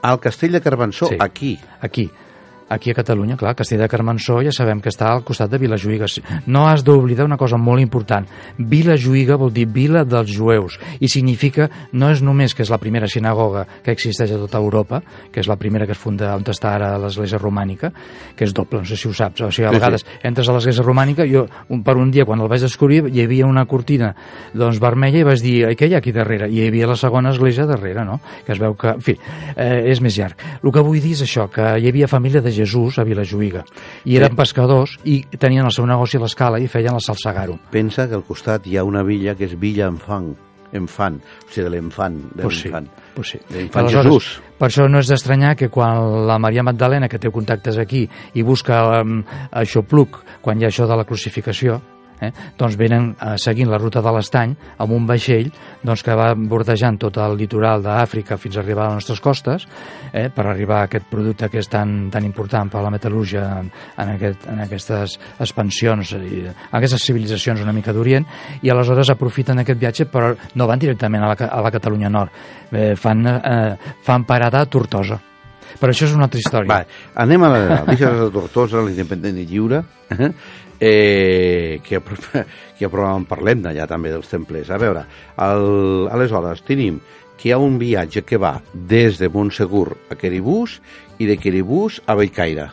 Al 0.05 0.19
castell 0.19 0.51
de 0.51 0.61
Carbançó, 0.61 1.07
Sí. 1.07 1.15
aquí. 1.19 1.57
Aquí. 1.81 2.11
Aquí 2.67 2.89
a 2.89 2.95
Catalunya, 2.97 3.37
clar, 3.37 3.53
Castell 3.53 3.83
de 3.83 3.87
Carmençó 3.87 4.39
ja 4.41 4.49
sabem 4.49 4.79
que 4.81 4.89
està 4.89 5.11
al 5.13 5.21
costat 5.21 5.51
de 5.51 5.59
Vilajuïga. 5.61 6.07
No 6.49 6.63
has 6.65 6.81
d'oblidar 6.81 7.27
una 7.27 7.37
cosa 7.37 7.59
molt 7.61 7.77
important. 7.81 8.25
Vilajuïga 8.57 9.37
vol 9.37 9.51
dir 9.53 9.67
vila 9.69 10.01
dels 10.01 10.31
jueus 10.33 10.79
i 10.99 11.05
significa, 11.07 11.69
no 11.93 12.09
és 12.09 12.23
només 12.25 12.55
que 12.57 12.63
és 12.65 12.71
la 12.73 12.79
primera 12.81 13.05
sinagoga 13.05 13.67
que 13.85 13.93
existeix 13.93 14.33
a 14.33 14.39
tota 14.41 14.57
Europa, 14.57 15.03
que 15.31 15.43
és 15.43 15.49
la 15.49 15.59
primera 15.61 15.85
que 15.85 15.93
es 15.93 16.01
funda 16.01 16.31
on 16.33 16.45
està 16.49 16.71
ara 16.73 16.95
l'església 16.97 17.37
romànica, 17.37 17.91
que 18.35 18.47
és 18.47 18.53
doble, 18.53 18.81
no 18.81 18.89
sé 18.89 18.97
si 18.97 19.07
ho 19.07 19.13
saps. 19.13 19.45
O 19.45 19.51
sigui, 19.51 19.67
a 19.69 19.75
vegades 19.75 20.05
entres 20.25 20.49
a 20.49 20.57
l'església 20.57 20.85
romànica, 20.85 21.29
jo 21.29 21.45
un, 21.69 21.83
per 21.85 21.97
un 22.01 22.09
dia 22.09 22.25
quan 22.25 22.41
el 22.41 22.49
vaig 22.49 22.65
descobrir 22.65 23.03
hi 23.11 23.21
havia 23.21 23.45
una 23.45 23.67
cortina 23.69 24.15
doncs, 24.53 24.81
vermella 24.81 25.21
i 25.21 25.27
vaig 25.27 25.43
dir, 25.43 25.55
"Ai, 25.67 25.75
què 25.75 25.85
hi 25.87 25.93
ha 25.93 26.01
aquí 26.01 26.11
darrere? 26.11 26.49
I 26.49 26.63
hi 26.63 26.67
havia 26.67 26.87
la 26.87 26.95
segona 26.95 27.29
església 27.29 27.67
darrere, 27.67 28.03
no? 28.05 28.19
Que 28.45 28.53
es 28.53 28.59
veu 28.59 28.73
que, 28.73 28.89
en 28.89 29.01
fi, 29.01 29.17
eh, 29.55 29.91
és 29.91 30.01
més 30.01 30.17
llarg. 30.17 30.35
El 30.63 30.71
que 30.71 30.81
vull 30.81 30.99
dir 30.99 31.11
és 31.11 31.21
això, 31.21 31.49
que 31.49 31.61
hi 31.77 31.87
havia 31.87 32.07
família 32.07 32.41
de 32.41 32.54
Jesús 32.55 32.97
a 32.99 33.03
Vilajuïga 33.03 33.65
i 34.05 34.17
eren 34.17 34.31
Sí. 34.31 34.35
pescadors 34.39 34.97
i 35.03 35.21
tenien 35.37 35.65
el 35.65 35.71
seu 35.71 35.85
negoci 35.85 36.17
a 36.17 36.21
l'escala 36.21 36.59
i 36.59 36.67
feien 36.67 36.95
el 36.95 37.01
salsagaro. 37.01 37.59
Pensa 37.71 38.07
que 38.07 38.15
al 38.15 38.23
costat 38.23 38.65
hi 38.67 38.77
ha 38.77 38.83
una 38.83 39.03
villa 39.03 39.35
que 39.35 39.45
és 39.45 39.59
Villa 39.59 39.87
Enfant, 39.87 40.35
Enfant, 40.75 41.21
o 41.21 41.51
sigui, 41.51 41.63
de 41.63 41.69
l'enfant, 41.69 42.17
de 42.35 42.43
Pues 42.43 42.59
sí, 42.59 42.69
pues 43.13 43.29
sí. 43.29 43.39
De 43.49 43.69
Aleshores, 43.73 44.05
Jesús. 44.05 44.41
Per 44.57 44.67
això 44.67 44.89
no 44.89 44.99
és 44.99 45.07
d'estranyar 45.07 45.55
que 45.55 45.69
quan 45.69 46.27
la 46.27 46.37
Maria 46.39 46.63
Magdalena, 46.63 47.07
que 47.07 47.19
té 47.19 47.31
contactes 47.31 47.77
aquí, 47.77 48.09
i 48.33 48.43
busca 48.43 49.01
um, 49.01 49.23
això 49.51 49.83
pluc, 49.87 50.23
quan 50.41 50.59
hi 50.59 50.65
ha 50.65 50.67
això 50.67 50.87
de 50.87 50.97
la 50.97 51.05
crucificació, 51.05 51.79
eh, 52.21 52.31
doncs 52.57 52.77
venen 52.79 53.11
eh, 53.13 53.35
seguint 53.41 53.69
la 53.71 53.79
ruta 53.81 54.01
de 54.01 54.13
l'estany 54.15 54.55
amb 54.77 54.95
un 54.95 55.07
vaixell 55.07 55.51
doncs, 55.83 56.03
que 56.05 56.15
va 56.15 56.31
bordejant 56.35 56.99
tot 57.01 57.17
el 57.21 57.37
litoral 57.39 57.83
d'Àfrica 57.83 58.37
fins 58.41 58.57
a 58.57 58.63
arribar 58.63 58.85
a 58.85 58.93
les 58.93 59.01
nostres 59.01 59.21
costes 59.23 59.67
eh, 60.11 60.29
per 60.29 60.47
arribar 60.47 60.81
a 60.81 60.89
aquest 60.89 61.09
producte 61.11 61.49
que 61.49 61.61
és 61.63 61.69
tan, 61.71 62.09
tan 62.11 62.25
important 62.27 62.71
per 62.71 62.81
a 62.81 62.85
la 62.85 62.93
metal·lúrgia 62.93 63.45
en, 63.59 63.71
en, 63.97 64.15
aquest, 64.15 64.47
en 64.51 64.63
aquestes 64.65 65.17
expansions 65.39 66.15
i 66.15 66.43
aquestes 66.71 67.05
civilitzacions 67.05 67.63
una 67.63 67.75
mica 67.75 67.93
d'Orient 67.95 68.25
i 68.63 68.71
aleshores 68.71 69.11
aprofiten 69.13 69.61
aquest 69.61 69.79
viatge 69.81 70.09
però 70.11 70.33
no 70.55 70.67
van 70.69 70.81
directament 70.81 71.23
a 71.23 71.31
la, 71.33 71.37
a 71.49 71.61
la 71.61 71.71
Catalunya 71.73 72.09
Nord. 72.09 72.43
Eh, 72.71 72.95
fan, 72.95 73.25
eh, 73.27 73.95
fan 74.03 74.25
parada 74.25 74.61
a 74.61 74.69
Tortosa. 74.69 75.19
Però 75.75 75.91
això 75.91 76.07
és 76.07 76.13
una 76.15 76.29
altra 76.29 76.39
història. 76.39 76.69
Va, 76.71 76.83
anem 77.23 77.43
a 77.43 77.49
la 77.51 77.79
deixa 77.89 78.13
de 78.15 78.29
Tortosa, 78.31 78.83
l'independent 78.85 79.41
i 79.41 79.47
lliure, 79.49 79.81
eh, 80.13 80.29
que, 80.79 81.97
apro- 81.99 82.45
que 82.77 82.85
apro- 82.87 83.07
parlem 83.29 83.61
d'allà 83.65 83.87
també 83.87 84.11
dels 84.13 84.29
templers. 84.31 84.69
A 84.71 84.77
veure, 84.81 85.05
el, 85.37 86.07
aleshores 86.11 86.63
tenim 86.67 86.99
que 87.35 87.49
hi 87.49 87.53
ha 87.55 87.59
un 87.59 87.77
viatge 87.79 88.23
que 88.23 88.37
va 88.39 88.57
des 88.73 89.19
de 89.19 89.29
Montsegur 89.29 89.89
a 90.09 90.15
Queribús 90.15 90.79
i 91.19 91.27
de 91.27 91.37
Queribús 91.37 92.01
a 92.07 92.15
Bellcaire. 92.15 92.69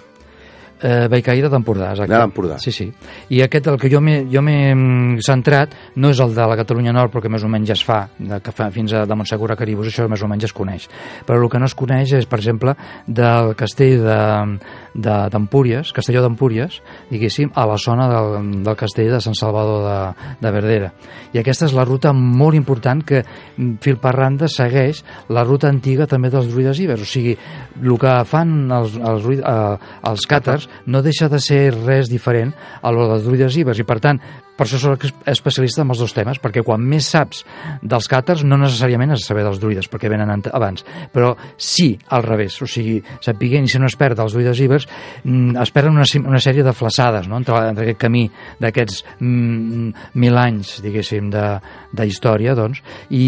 Eh, 0.83 1.07
de 1.09 1.49
d'Empordà, 1.53 1.93
exacte. 1.93 2.11
De 2.12 2.19
l'Empordà. 2.19 2.57
Sí, 2.59 2.73
sí. 2.75 2.89
I 3.31 3.43
aquest, 3.45 3.69
el 3.71 3.77
que 3.79 3.89
jo 3.93 4.01
m'he 4.43 4.75
mm, 4.75 5.21
centrat, 5.23 5.77
no 6.03 6.11
és 6.11 6.19
el 6.21 6.35
de 6.35 6.47
la 6.51 6.57
Catalunya 6.59 6.91
Nord, 6.93 7.12
perquè 7.15 7.31
més 7.31 7.45
o 7.47 7.51
menys 7.53 7.69
ja 7.71 7.77
es 7.79 7.85
fa, 7.87 8.01
de, 8.19 8.41
que 8.43 8.51
fa 8.51 8.67
fins 8.75 8.93
a 8.99 9.05
de 9.07 9.15
Montsegur 9.15 9.53
a 9.53 9.57
Caribús, 9.57 9.87
això 9.93 10.09
més 10.11 10.23
o 10.23 10.29
menys 10.31 10.49
es 10.49 10.53
coneix. 10.57 10.89
Però 11.29 11.39
el 11.39 11.49
que 11.53 11.61
no 11.62 11.69
es 11.71 11.77
coneix 11.79 12.12
és, 12.19 12.27
per 12.27 12.41
exemple, 12.41 12.75
del 13.07 13.55
castell 13.55 14.03
de- 14.03 14.59
de- 14.95 15.29
d'Empúries, 15.31 15.87
de, 15.87 15.95
Castelló 15.95 16.23
d'Empúries, 16.25 16.81
diguéssim, 17.12 17.53
a 17.55 17.67
la 17.67 17.79
zona 17.79 18.09
del, 18.11 18.62
del 18.65 18.77
castell 18.77 19.12
de 19.15 19.21
Sant 19.23 19.39
Salvador 19.39 19.87
de, 19.87 20.37
de 20.43 20.51
Verdera. 20.51 20.91
I 21.33 21.39
aquesta 21.39 21.67
és 21.71 21.77
la 21.79 21.85
ruta 21.87 22.11
molt 22.12 22.59
important 22.59 23.05
que 23.07 23.23
mm, 23.23 23.77
fil 23.81 24.01
per 24.03 24.17
randa 24.17 24.49
segueix 24.51 25.05
la 25.31 25.45
ruta 25.47 25.71
antiga 25.71 26.09
també 26.11 26.29
dels 26.33 26.51
druides 26.51 26.81
ibers. 26.83 27.07
O 27.07 27.07
sigui, 27.07 27.37
el 27.83 27.99
que 28.03 28.19
fan 28.27 28.67
els, 28.73 28.99
els, 28.99 29.31
eh, 29.39 29.97
els 30.11 30.27
càtars 30.29 30.69
no 30.87 31.02
deixa 31.02 31.29
de 31.33 31.41
ser 31.43 31.75
res 31.75 32.11
diferent 32.11 32.52
a 32.83 32.93
lo 32.95 33.09
dels 33.11 33.26
druides 33.26 33.57
ibers. 33.61 33.81
I 33.81 33.87
per 33.88 33.99
tant 34.02 34.21
per 34.62 34.69
això 34.69 34.78
soc 34.78 35.09
especialista 35.26 35.83
en 35.83 35.90
els 35.90 35.99
dos 35.99 36.12
temes, 36.14 36.38
perquè 36.38 36.62
quan 36.62 36.83
més 36.87 37.09
saps 37.11 37.42
dels 37.83 38.07
càtars, 38.11 38.45
no 38.47 38.59
necessàriament 38.61 39.11
has 39.11 39.25
de 39.25 39.26
saber 39.26 39.42
dels 39.42 39.59
druides, 39.59 39.88
perquè 39.90 40.11
venen 40.11 40.31
abans, 40.52 40.85
però 41.11 41.33
sí 41.59 41.97
al 42.14 42.23
revés, 42.23 42.61
o 42.62 42.69
sigui, 42.71 43.00
sapiguent 43.25 43.66
si 43.66 43.81
no 43.83 43.88
es 43.90 43.97
perd 43.99 44.21
dels 44.21 44.37
druides 44.37 44.61
ibers, 44.62 44.87
mm, 45.25 45.57
es 45.62 45.73
perden 45.75 45.99
una, 45.99 46.07
una 46.23 46.40
sèrie 46.42 46.62
de 46.62 46.75
flaçades 46.76 47.26
no? 47.26 47.40
entre, 47.40 47.59
entre 47.73 47.88
aquest 47.88 48.00
camí 48.04 48.23
d'aquests 48.62 49.02
mm, 49.19 49.88
mil 50.23 50.38
anys, 50.38 50.76
diguéssim, 50.85 51.33
de, 51.33 51.47
de 51.90 52.07
història, 52.07 52.54
doncs, 52.54 52.83
i 53.11 53.25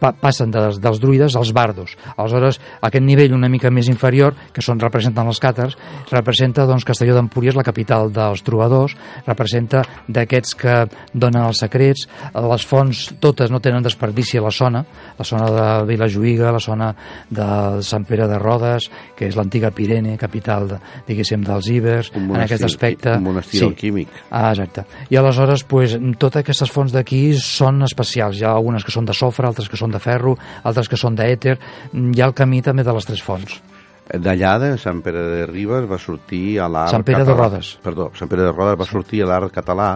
pa 0.00 0.12
passen 0.20 0.52
dels, 0.52 0.82
dels 0.84 1.00
druides 1.00 1.38
als 1.40 1.54
bardos. 1.56 1.96
Aleshores, 2.16 2.60
aquest 2.84 3.06
nivell 3.06 3.32
una 3.36 3.48
mica 3.48 3.72
més 3.72 3.88
inferior, 3.88 4.36
que 4.52 4.64
són 4.64 4.82
representen 4.84 5.32
els 5.32 5.40
càtars, 5.40 5.78
representa 6.12 6.68
doncs, 6.68 6.84
Castelló 6.84 7.16
d'Empúries, 7.16 7.56
la 7.56 7.64
capital 7.64 8.12
dels 8.12 8.44
trobadors, 8.44 8.98
representa 9.24 9.84
d'aquests 10.08 10.60
que 10.60 10.73
donen 11.12 11.42
els 11.44 11.60
secrets, 11.64 12.06
les 12.34 12.66
fonts 12.68 13.04
totes 13.22 13.52
no 13.52 13.60
tenen 13.64 13.84
desperdici 13.84 14.38
a 14.40 14.44
la 14.44 14.52
zona, 14.54 14.84
la 15.18 15.26
zona 15.26 15.48
de 15.54 15.66
Vilajuïga, 15.88 16.52
la 16.54 16.62
zona 16.62 16.90
de 17.30 17.48
Sant 17.86 18.06
Pere 18.08 18.28
de 18.30 18.38
Rodes, 18.40 18.88
que 19.16 19.28
és 19.28 19.36
l'antiga 19.38 19.72
Pirene, 19.74 20.16
capital, 20.20 20.68
de, 20.70 20.80
diguéssim, 21.08 21.44
dels 21.46 21.70
Ibers, 21.72 22.12
en 22.18 22.40
aquest 22.44 22.66
aspecte... 22.66 23.16
un 23.18 23.28
monestir 23.28 23.64
alquímic. 23.66 24.08
Ah, 24.30 24.50
exacte. 24.52 24.86
I 25.10 25.20
aleshores, 25.20 25.66
pues, 25.68 25.98
totes 26.18 26.44
aquestes 26.44 26.72
fonts 26.72 26.94
d'aquí 26.94 27.24
són 27.40 27.84
especials. 27.86 28.40
Hi 28.40 28.48
ha 28.48 28.54
algunes 28.54 28.84
que 28.84 28.94
són 28.94 29.08
de 29.08 29.16
sofre, 29.16 29.48
altres 29.48 29.70
que 29.70 29.80
són 29.80 29.94
de 29.94 30.02
ferro, 30.02 30.36
altres 30.64 30.90
que 30.90 31.00
són 31.00 31.16
d'èter. 31.18 31.58
Hi 31.92 32.20
ha 32.20 32.28
el 32.30 32.36
camí 32.36 32.62
també 32.64 32.84
de 32.86 32.94
les 32.96 33.08
tres 33.08 33.22
fonts. 33.24 33.60
D'allà, 34.04 34.58
de 34.60 34.74
Sant 34.76 34.98
Pere 35.00 35.22
de 35.30 35.44
Ribes, 35.48 35.86
va 35.88 35.96
sortir 35.96 36.58
a 36.60 36.68
l'art 36.68 36.92
Sant 36.92 37.06
Pere 37.06 37.22
de 37.22 37.30
català. 37.30 37.46
Rodes. 37.48 37.70
Perdó, 37.84 38.10
Sant 38.18 38.28
Pere 38.28 38.44
de 38.44 38.52
Rodes 38.52 38.76
va 38.76 38.86
sortir 38.88 39.22
a 39.24 39.30
l'art 39.30 39.54
català, 39.54 39.88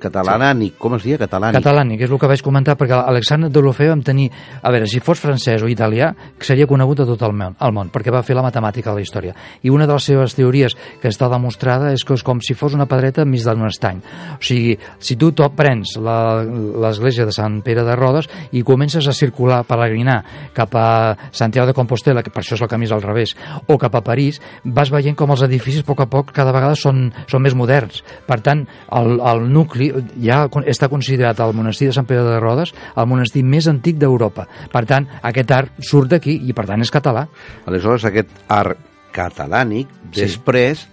catalànic, 0.00 0.76
com 0.80 0.96
es 0.96 1.04
deia? 1.06 1.18
Catalànic. 1.20 1.60
Catalànic, 1.60 2.04
és 2.06 2.10
el 2.10 2.20
que 2.20 2.30
vaig 2.30 2.42
comentar, 2.44 2.76
perquè 2.80 2.96
Alexandre 2.98 3.50
Deulofeu 3.52 3.92
vam 3.92 4.04
tenir... 4.06 4.30
A 4.62 4.72
veure, 4.72 4.88
si 4.90 5.00
fos 5.04 5.20
francès 5.20 5.62
o 5.64 5.68
italià, 5.70 6.10
que 6.38 6.46
seria 6.48 6.68
conegut 6.70 7.02
a 7.02 7.08
tot 7.08 7.22
el 7.26 7.34
món, 7.36 7.56
el 7.60 7.74
món, 7.76 7.90
perquè 7.92 8.12
va 8.12 8.24
fer 8.26 8.36
la 8.36 8.44
matemàtica 8.44 8.90
de 8.90 9.00
la 9.00 9.04
història. 9.04 9.36
I 9.62 9.72
una 9.72 9.86
de 9.88 9.96
les 9.96 10.08
seves 10.10 10.36
teories 10.36 10.76
que 11.00 11.10
està 11.12 11.28
demostrada 11.32 11.92
és 11.94 12.04
que 12.06 12.16
és 12.16 12.24
com 12.26 12.40
si 12.44 12.56
fos 12.56 12.74
una 12.76 12.88
pedreta 12.90 13.24
enmig 13.26 13.44
d'un 13.44 13.66
estany. 13.68 14.00
O 14.36 14.42
sigui, 14.44 14.76
si 14.98 15.16
tu 15.16 15.30
prens 15.56 15.96
l'església 16.00 17.26
de 17.26 17.34
Sant 17.34 17.60
Pere 17.64 17.84
de 17.86 17.96
Rodes 17.96 18.28
i 18.56 18.62
comences 18.66 19.06
a 19.08 19.14
circular, 19.16 19.62
peregrinar 19.68 20.20
cap 20.56 20.74
a 20.76 21.16
Santiago 21.32 21.70
de 21.70 21.76
Compostela, 21.76 22.22
que 22.22 22.32
per 22.32 22.42
això 22.42 22.56
és 22.56 22.64
el 22.64 22.70
camí 22.70 22.88
és 22.88 22.94
al 22.94 23.02
revés, 23.04 23.34
o 23.66 23.78
cap 23.80 23.96
a 23.96 24.04
París, 24.04 24.40
vas 24.64 24.92
veient 24.92 25.16
com 25.18 25.32
els 25.34 25.44
edificis 25.46 25.84
a 25.84 25.88
poc 25.88 26.04
a 26.04 26.08
poc 26.10 26.32
cada 26.36 26.54
vegada 26.54 26.78
són, 26.78 27.08
són 27.30 27.44
més 27.44 27.56
moderns. 27.56 28.02
Per 28.26 28.40
tant, 28.44 28.66
el, 28.96 29.18
el 29.20 29.46
nucli 29.52 29.89
ja 30.20 30.44
està 30.66 30.88
considerat 30.88 31.40
el 31.40 31.54
monestir 31.56 31.88
de 31.90 31.94
Sant 31.96 32.06
Pere 32.08 32.22
de 32.26 32.38
Rodes 32.40 32.74
el 32.96 33.06
monestir 33.10 33.42
més 33.44 33.66
antic 33.70 33.96
d'Europa. 34.00 34.46
Per 34.72 34.84
tant, 34.86 35.06
aquest 35.22 35.50
art 35.56 35.72
surt 35.80 36.10
d'aquí 36.10 36.38
i 36.48 36.52
per 36.56 36.66
tant 36.66 36.80
és 36.80 36.90
català. 36.92 37.26
Aleshores, 37.66 38.04
aquest 38.08 38.30
art 38.48 38.78
catalànic, 39.12 39.88
Sí. 40.12 40.22
després 40.22 40.88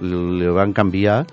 li 0.00 0.48
van 0.54 0.72
canviar 0.72 1.24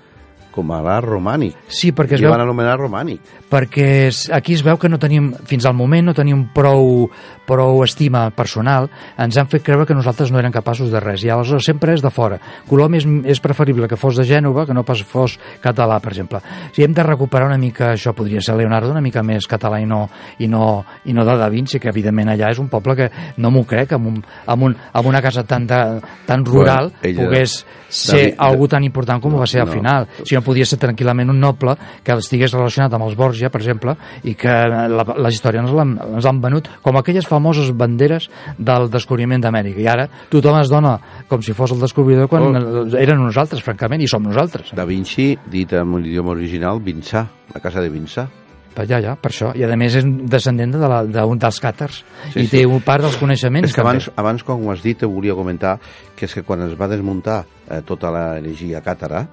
com 0.56 0.72
a 0.72 0.80
l'art 0.82 1.04
romànic. 1.06 1.54
Sí, 1.68 1.92
perquè 1.92 2.16
es 2.16 2.24
veu 2.24 2.32
van 2.32 2.40
anomenar 2.42 2.78
romànic. 2.80 3.20
perquè 3.50 4.08
aquí 4.34 4.54
es 4.56 4.62
veu 4.66 4.76
que 4.76 4.88
no 4.88 4.98
tenim, 4.98 5.28
fins 5.46 5.66
al 5.68 5.74
moment 5.78 6.08
no 6.08 6.14
tenim 6.16 6.48
prou, 6.54 7.06
prou 7.46 7.82
estima 7.84 8.24
personal, 8.34 8.88
ens 9.22 9.36
han 9.38 9.46
fet 9.46 9.62
creure 9.62 9.86
que 9.86 9.94
nosaltres 9.94 10.32
no 10.32 10.40
eren 10.40 10.50
capaços 10.50 10.90
de 10.90 10.98
res, 11.00 11.22
i 11.22 11.30
aleshores 11.30 11.64
sempre 11.68 11.94
és 11.94 12.02
de 12.02 12.10
fora. 12.10 12.40
Colom 12.66 12.96
és, 12.98 13.06
és 13.30 13.40
preferible 13.40 13.86
que 13.86 13.96
fos 14.00 14.16
de 14.18 14.24
Gènova 14.26 14.64
que 14.66 14.74
no 14.74 14.82
pas 14.82 15.02
fos 15.06 15.36
català, 15.62 16.00
per 16.02 16.10
exemple. 16.16 16.40
Si 16.74 16.82
hem 16.82 16.92
de 16.96 17.04
recuperar 17.06 17.46
una 17.46 17.58
mica, 17.58 17.92
això 17.94 18.12
podria 18.16 18.40
ser 18.42 18.56
Leonardo, 18.58 18.90
una 18.90 19.00
mica 19.04 19.22
més 19.22 19.46
català 19.46 19.78
i 19.80 19.86
no, 19.86 20.08
i 20.42 20.48
no, 20.50 20.84
i 21.06 21.14
no 21.14 21.24
de 21.24 21.36
Da 21.38 21.48
Vinci, 21.52 21.78
que 21.78 21.92
evidentment 21.92 22.32
allà 22.34 22.50
és 22.50 22.58
un 22.58 22.68
poble 22.72 22.96
que 22.98 23.10
no 23.36 23.50
m'ho 23.54 23.62
crec, 23.64 23.92
amb, 23.94 24.06
un, 24.10 24.18
amb, 24.46 24.62
un, 24.70 24.76
amb 24.92 25.06
una 25.06 25.22
casa 25.22 25.44
tan, 25.46 25.66
de, 25.70 25.80
tan 26.26 26.44
rural, 26.44 26.90
Bueno, 26.90 27.06
ella- 27.12 27.24
pogués 27.28 27.60
ser 27.88 28.18
David- 28.32 28.34
algú 28.42 28.66
tan 28.68 28.82
important 28.82 29.22
com 29.22 29.34
ho 29.34 29.38
va 29.38 29.46
ser 29.46 29.60
al 29.60 29.68
No. 29.68 29.72
final. 29.72 30.08
Si 30.24 30.34
no 30.34 30.42
podia 30.46 30.64
ser 30.68 30.78
tranquil·lament 30.78 31.32
un 31.34 31.40
noble 31.42 31.74
que 32.06 32.14
estigués 32.14 32.54
relacionat 32.54 32.94
amb 32.94 33.08
els 33.08 33.16
Borgia, 33.18 33.50
per 33.50 33.60
exemple, 33.64 33.96
i 34.24 34.36
que 34.38 34.48
la, 34.48 35.04
les 35.26 35.34
historians 35.34 35.74
l'han- 35.74 35.96
ens 36.14 36.26
han 36.30 36.40
venut 36.40 36.70
com 36.86 36.96
aquelles 37.02 37.26
famoses 37.26 37.72
banderes 37.76 38.30
del 38.56 38.88
descobriment 38.94 39.42
d'Amèrica. 39.42 39.82
I 39.82 39.90
ara 39.90 40.08
tothom 40.32 40.60
es 40.62 40.70
dona 40.72 40.96
com 41.28 41.42
si 41.42 41.52
fos 41.52 41.74
el 41.74 41.82
descobridor 41.82 42.28
quan 42.30 42.46
Oh. 42.46 42.86
eren 42.96 43.18
nosaltres, 43.18 43.62
francament, 43.66 44.02
i 44.02 44.06
som 44.08 44.22
nosaltres. 44.22 44.70
Da 44.76 44.84
Vinci, 44.86 45.32
dit 45.50 45.72
en 45.74 45.96
l'idioma 45.98 46.30
original, 46.36 46.78
Vinçà, 46.80 47.26
la 47.54 47.60
casa 47.60 47.80
de 47.82 47.90
Vinçà. 47.90 48.28
Ja, 48.76 48.98
ja, 49.00 49.14
per 49.16 49.30
això. 49.32 49.54
I 49.56 49.64
a 49.64 49.72
més 49.74 49.94
és 49.96 50.04
descendent 50.28 50.74
de 50.76 50.78
la, 50.86 50.98
d'un 51.08 51.38
dels 51.40 51.60
càtars 51.64 52.02
Sí, 52.34 52.42
i 52.42 52.44
sí. 52.44 52.50
té 52.58 52.66
un 52.68 52.82
part 52.84 53.00
dels 53.06 53.16
coneixements. 53.16 53.70
És 53.70 53.74
que 53.74 53.80
també. 53.80 53.94
abans, 53.96 54.10
abans, 54.20 54.42
quan 54.44 54.60
ho 54.60 54.70
has 54.70 54.82
dit, 54.84 55.00
volia 55.08 55.32
comentar 55.34 55.78
que 56.14 56.26
és 56.28 56.34
que 56.36 56.42
quan 56.44 56.60
es 56.68 56.74
va 56.76 56.86
desmuntar 56.86 57.38
eh, 57.70 57.80
tota 57.88 58.10
l'energia 58.12 58.82
càtara. 58.84 59.24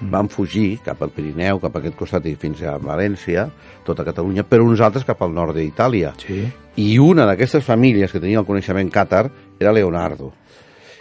Van 0.00 0.28
fugir 0.28 0.78
cap 0.84 1.02
al 1.02 1.10
Pirineu, 1.10 1.60
cap 1.60 1.76
a 1.76 1.78
aquest 1.78 1.96
costat 1.96 2.26
i 2.26 2.34
fins 2.34 2.62
a 2.62 2.76
València, 2.78 3.48
tota 3.84 4.04
Catalunya, 4.04 4.42
però 4.48 4.64
uns 4.66 4.80
altres 4.80 5.04
cap 5.04 5.22
al 5.22 5.32
nord 5.34 5.54
d'Itàlia. 5.56 6.12
Sí. 6.18 6.42
I 6.76 6.98
una 6.98 7.26
d'aquestes 7.26 7.64
famílies 7.64 8.10
que 8.12 8.20
tenia 8.20 8.40
el 8.40 8.46
coneixement 8.46 8.90
càtar 8.90 9.30
era 9.60 9.72
Leonardo, 9.72 10.32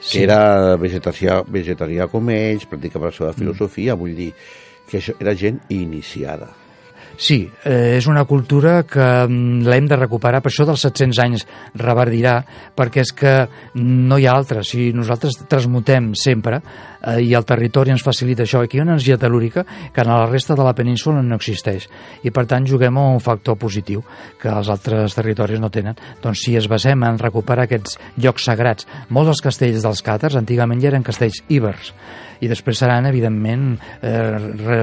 Sí. 0.01 0.17
que 0.17 0.23
era 0.23 0.75
vegetarià, 0.77 1.43
vegetarià 1.47 2.07
com 2.09 2.29
ells, 2.29 2.65
practicava 2.65 3.05
la 3.05 3.11
Mm. 3.11 3.17
seva 3.17 3.33
filosofia, 3.33 3.93
vull 3.95 4.15
dir 4.15 4.33
que 4.89 4.97
això 4.97 5.13
era 5.19 5.33
gent 5.35 5.59
iniciada. 5.69 6.49
Sí, 7.17 7.47
eh, 7.65 7.97
és 7.97 8.07
una 8.07 8.23
cultura 8.25 8.81
que 8.83 8.99
mm, 9.27 9.67
l'hem 9.67 9.85
de 9.87 9.95
recuperar, 9.95 10.41
per 10.41 10.49
això 10.49 10.65
dels 10.65 10.81
700 10.81 11.19
anys 11.19 11.43
reverdirà, 11.75 12.43
perquè 12.75 13.01
és 13.01 13.11
que 13.13 13.47
no 13.75 14.17
hi 14.17 14.25
ha 14.25 14.31
altra. 14.33 14.63
Si 14.63 14.91
nosaltres 14.91 15.37
transmutem 15.47 16.13
sempre 16.15 16.61
eh, 17.03 17.19
i 17.25 17.33
el 17.37 17.45
territori 17.47 17.93
ens 17.93 18.03
facilita 18.05 18.45
això, 18.45 18.61
aquí 18.63 18.77
hi 18.77 18.81
ha 18.81 18.85
una 18.85 18.95
energia 18.95 19.17
telúrica 19.17 19.65
que 19.93 20.01
en 20.01 20.11
la 20.11 20.25
resta 20.25 20.55
de 20.55 20.65
la 20.65 20.73
península 20.77 21.21
no 21.21 21.37
existeix 21.39 21.87
i 22.23 22.31
per 22.31 22.45
tant 22.49 22.67
juguem 22.67 22.97
a 22.97 23.07
un 23.15 23.21
factor 23.23 23.57
positiu 23.59 24.03
que 24.41 24.49
els 24.51 24.69
altres 24.69 25.15
territoris 25.17 25.61
no 25.61 25.71
tenen. 25.73 25.97
Doncs 26.23 26.45
si 26.45 26.55
es 26.57 26.67
basem 26.71 27.03
en 27.07 27.19
recuperar 27.21 27.67
aquests 27.67 27.97
llocs 28.17 28.49
sagrats, 28.49 28.87
molts 29.09 29.31
dels 29.31 29.45
castells 29.45 29.85
dels 29.85 30.03
càtars 30.05 30.37
antigament 30.39 30.81
ja 30.81 30.91
eren 30.91 31.05
castells 31.05 31.41
íbers 31.49 31.93
i 32.41 32.49
després 32.49 32.79
seran, 32.81 33.05
evidentment, 33.05 33.75
eh, 34.01 34.37
re, 34.65 34.81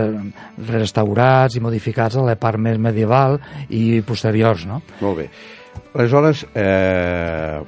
restaurats 0.69 1.59
i 1.59 1.63
modificats 1.63 2.17
a 2.17 2.23
la 2.23 2.37
part 2.39 2.61
més 2.63 2.79
medieval 2.79 3.41
i 3.69 4.01
posteriors, 4.07 4.65
no? 4.67 4.81
Molt 5.01 5.25
bé. 5.25 5.29
Aleshores, 5.95 6.45
eh, 6.55 7.59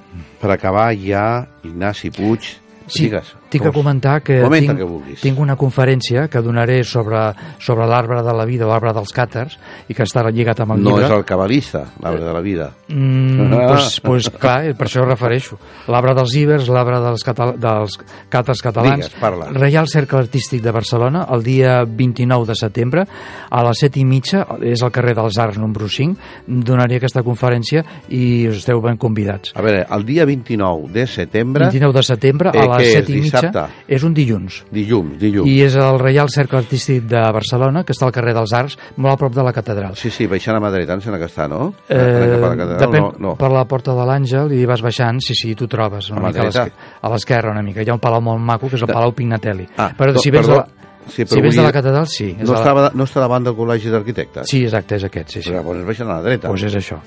per 0.40 0.50
acabar 0.54 0.92
ja, 0.94 1.46
Ignasi 1.66 2.10
Puig, 2.14 2.46
Sí, 2.90 3.06
digues. 3.06 3.34
Tinc 3.50 3.64
que 3.66 3.72
comentar 3.74 4.22
que 4.22 4.40
Comenta 4.42 4.72
tinc, 4.72 4.78
que 4.78 4.84
vulguis. 4.88 5.20
tinc 5.20 5.38
una 5.42 5.56
conferència 5.56 6.28
que 6.30 6.40
donaré 6.40 6.82
sobre, 6.84 7.32
sobre 7.58 7.86
l'arbre 7.86 8.22
de 8.22 8.32
la 8.32 8.44
vida, 8.46 8.66
l'arbre 8.66 8.92
dels 8.94 9.12
càtars, 9.12 9.58
i 9.88 9.94
que 9.94 10.04
està 10.06 10.22
lligat 10.30 10.60
amb 10.60 10.72
el 10.76 10.82
No 10.82 10.90
llibre. 10.96 11.06
és 11.06 11.12
el 11.18 11.24
cabalista, 11.24 11.84
l'arbre 12.02 12.24
de 12.24 12.32
la 12.32 12.40
vida. 12.40 12.70
Mm, 12.88 13.52
Ah. 13.52 13.66
pues, 13.74 14.00
pues, 14.00 14.30
clar, 14.30 14.64
eh, 14.68 14.74
per 14.74 14.86
això 14.86 15.02
ho 15.02 15.06
refereixo. 15.08 15.58
L'arbre 15.88 16.14
dels 16.14 16.34
ibers, 16.36 16.68
l'arbre 16.68 17.00
dels, 17.02 17.22
catal 17.26 17.54
dels 17.58 17.98
càtars 18.30 18.62
catalans. 18.62 19.06
Digues, 19.08 19.20
parla. 19.20 19.48
Reial 19.52 19.88
Cercle 19.88 20.18
Artístic 20.20 20.62
de 20.62 20.70
Barcelona, 20.70 21.26
el 21.32 21.42
dia 21.42 21.84
29 21.84 22.46
de 22.46 22.54
setembre, 22.54 23.04
a 23.50 23.62
les 23.66 23.78
7 23.82 23.98
i 24.00 24.04
mitja, 24.04 24.46
és 24.62 24.82
al 24.82 24.92
carrer 24.92 25.14
dels 25.18 25.38
Arts 25.38 25.58
número 25.58 25.88
5, 25.88 26.16
donaré 26.46 26.96
aquesta 27.00 27.22
conferència 27.22 27.82
i 28.08 28.46
us 28.48 28.58
esteu 28.62 28.80
ben 28.80 28.96
convidats. 28.96 29.52
A 29.56 29.62
veure, 29.62 29.84
el 29.90 30.04
dia 30.06 30.24
29 30.24 30.92
de 30.92 31.06
setembre... 31.06 31.64
29 31.66 31.92
de 31.98 32.02
setembre, 32.02 32.50
eh, 32.54 32.60
a 32.60 32.66
les 32.76 32.86
què 32.86 32.86
és, 32.86 32.94
7 33.00 33.12
i 33.12 33.20
mitja, 33.20 33.39
dissabte. 33.48 33.84
és 33.88 34.02
un 34.04 34.14
dilluns. 34.14 34.64
Dilluns, 34.70 35.18
dilluns. 35.18 35.48
I 35.50 35.62
és 35.62 35.74
el 35.76 35.98
Reial 35.98 36.28
Cercle 36.28 36.58
Artístic 36.58 37.04
de 37.04 37.20
Barcelona, 37.32 37.84
que 37.84 37.92
està 37.92 38.06
al 38.06 38.12
carrer 38.12 38.34
dels 38.34 38.52
Arcs, 38.52 38.78
molt 38.96 39.14
a 39.14 39.16
prop 39.16 39.34
de 39.34 39.42
la 39.42 39.52
catedral. 39.52 39.96
Sí, 39.96 40.10
sí, 40.10 40.26
baixant 40.26 40.56
a 40.56 40.60
mà 40.60 40.70
dreta, 40.70 40.94
em 40.94 41.00
sembla 41.00 41.18
que 41.18 41.26
està, 41.30 41.48
no? 41.48 41.74
Eh, 41.88 41.96
la 42.40 42.54
catedral, 42.56 42.78
depèn, 42.80 43.00
no, 43.02 43.12
no. 43.18 43.34
per 43.36 43.50
la 43.50 43.64
porta 43.64 43.92
de 43.94 44.04
l'Àngel 44.06 44.52
i 44.52 44.64
vas 44.66 44.82
baixant, 44.82 45.20
sí, 45.20 45.34
sí, 45.34 45.54
tu 45.54 45.66
trobes 45.68 46.10
una 46.10 46.20
A 46.20 46.26
mica 46.28 46.40
a 46.40 46.42
dreta? 46.44 46.64
l'esquer- 46.64 46.98
a 47.02 47.08
l'esquerra 47.10 47.50
una 47.52 47.62
mica. 47.62 47.82
Hi 47.82 47.88
ha 47.90 47.94
un 47.94 48.00
palau 48.00 48.20
molt 48.20 48.40
maco, 48.40 48.68
que 48.68 48.76
és 48.76 48.82
el 48.82 48.86
De- 48.88 48.94
Palau 48.94 49.12
Pignatelli. 49.12 49.66
Ah, 49.76 49.92
però 49.96 50.16
si 50.18 50.30
vens, 50.30 50.46
perdó. 50.46 50.60
de 50.62 50.66
la, 50.66 50.68
Sí, 51.10 51.24
si 51.26 51.40
vens 51.40 51.56
de 51.56 51.62
la 51.62 51.72
catedral, 51.72 52.06
sí. 52.06 52.36
és 52.38 52.46
No, 52.46 52.52
la- 52.52 52.58
estava, 52.60 52.90
no 52.94 53.04
està 53.04 53.18
davant 53.20 53.42
del 53.42 53.54
Col·legi 53.56 53.90
d'Arquitectes? 53.90 54.46
Sí, 54.48 54.62
exacte, 54.62 54.94
és 54.96 55.04
aquest, 55.04 55.28
sí, 55.30 55.42
sí. 55.42 55.48
Però 55.50 55.56
llavors 55.56 55.84
baixant 55.84 56.08
a 56.10 56.14
la 56.18 56.22
dreta. 56.22 56.48
Doncs 56.48 56.62
és 56.62 56.76
això. 56.76 56.98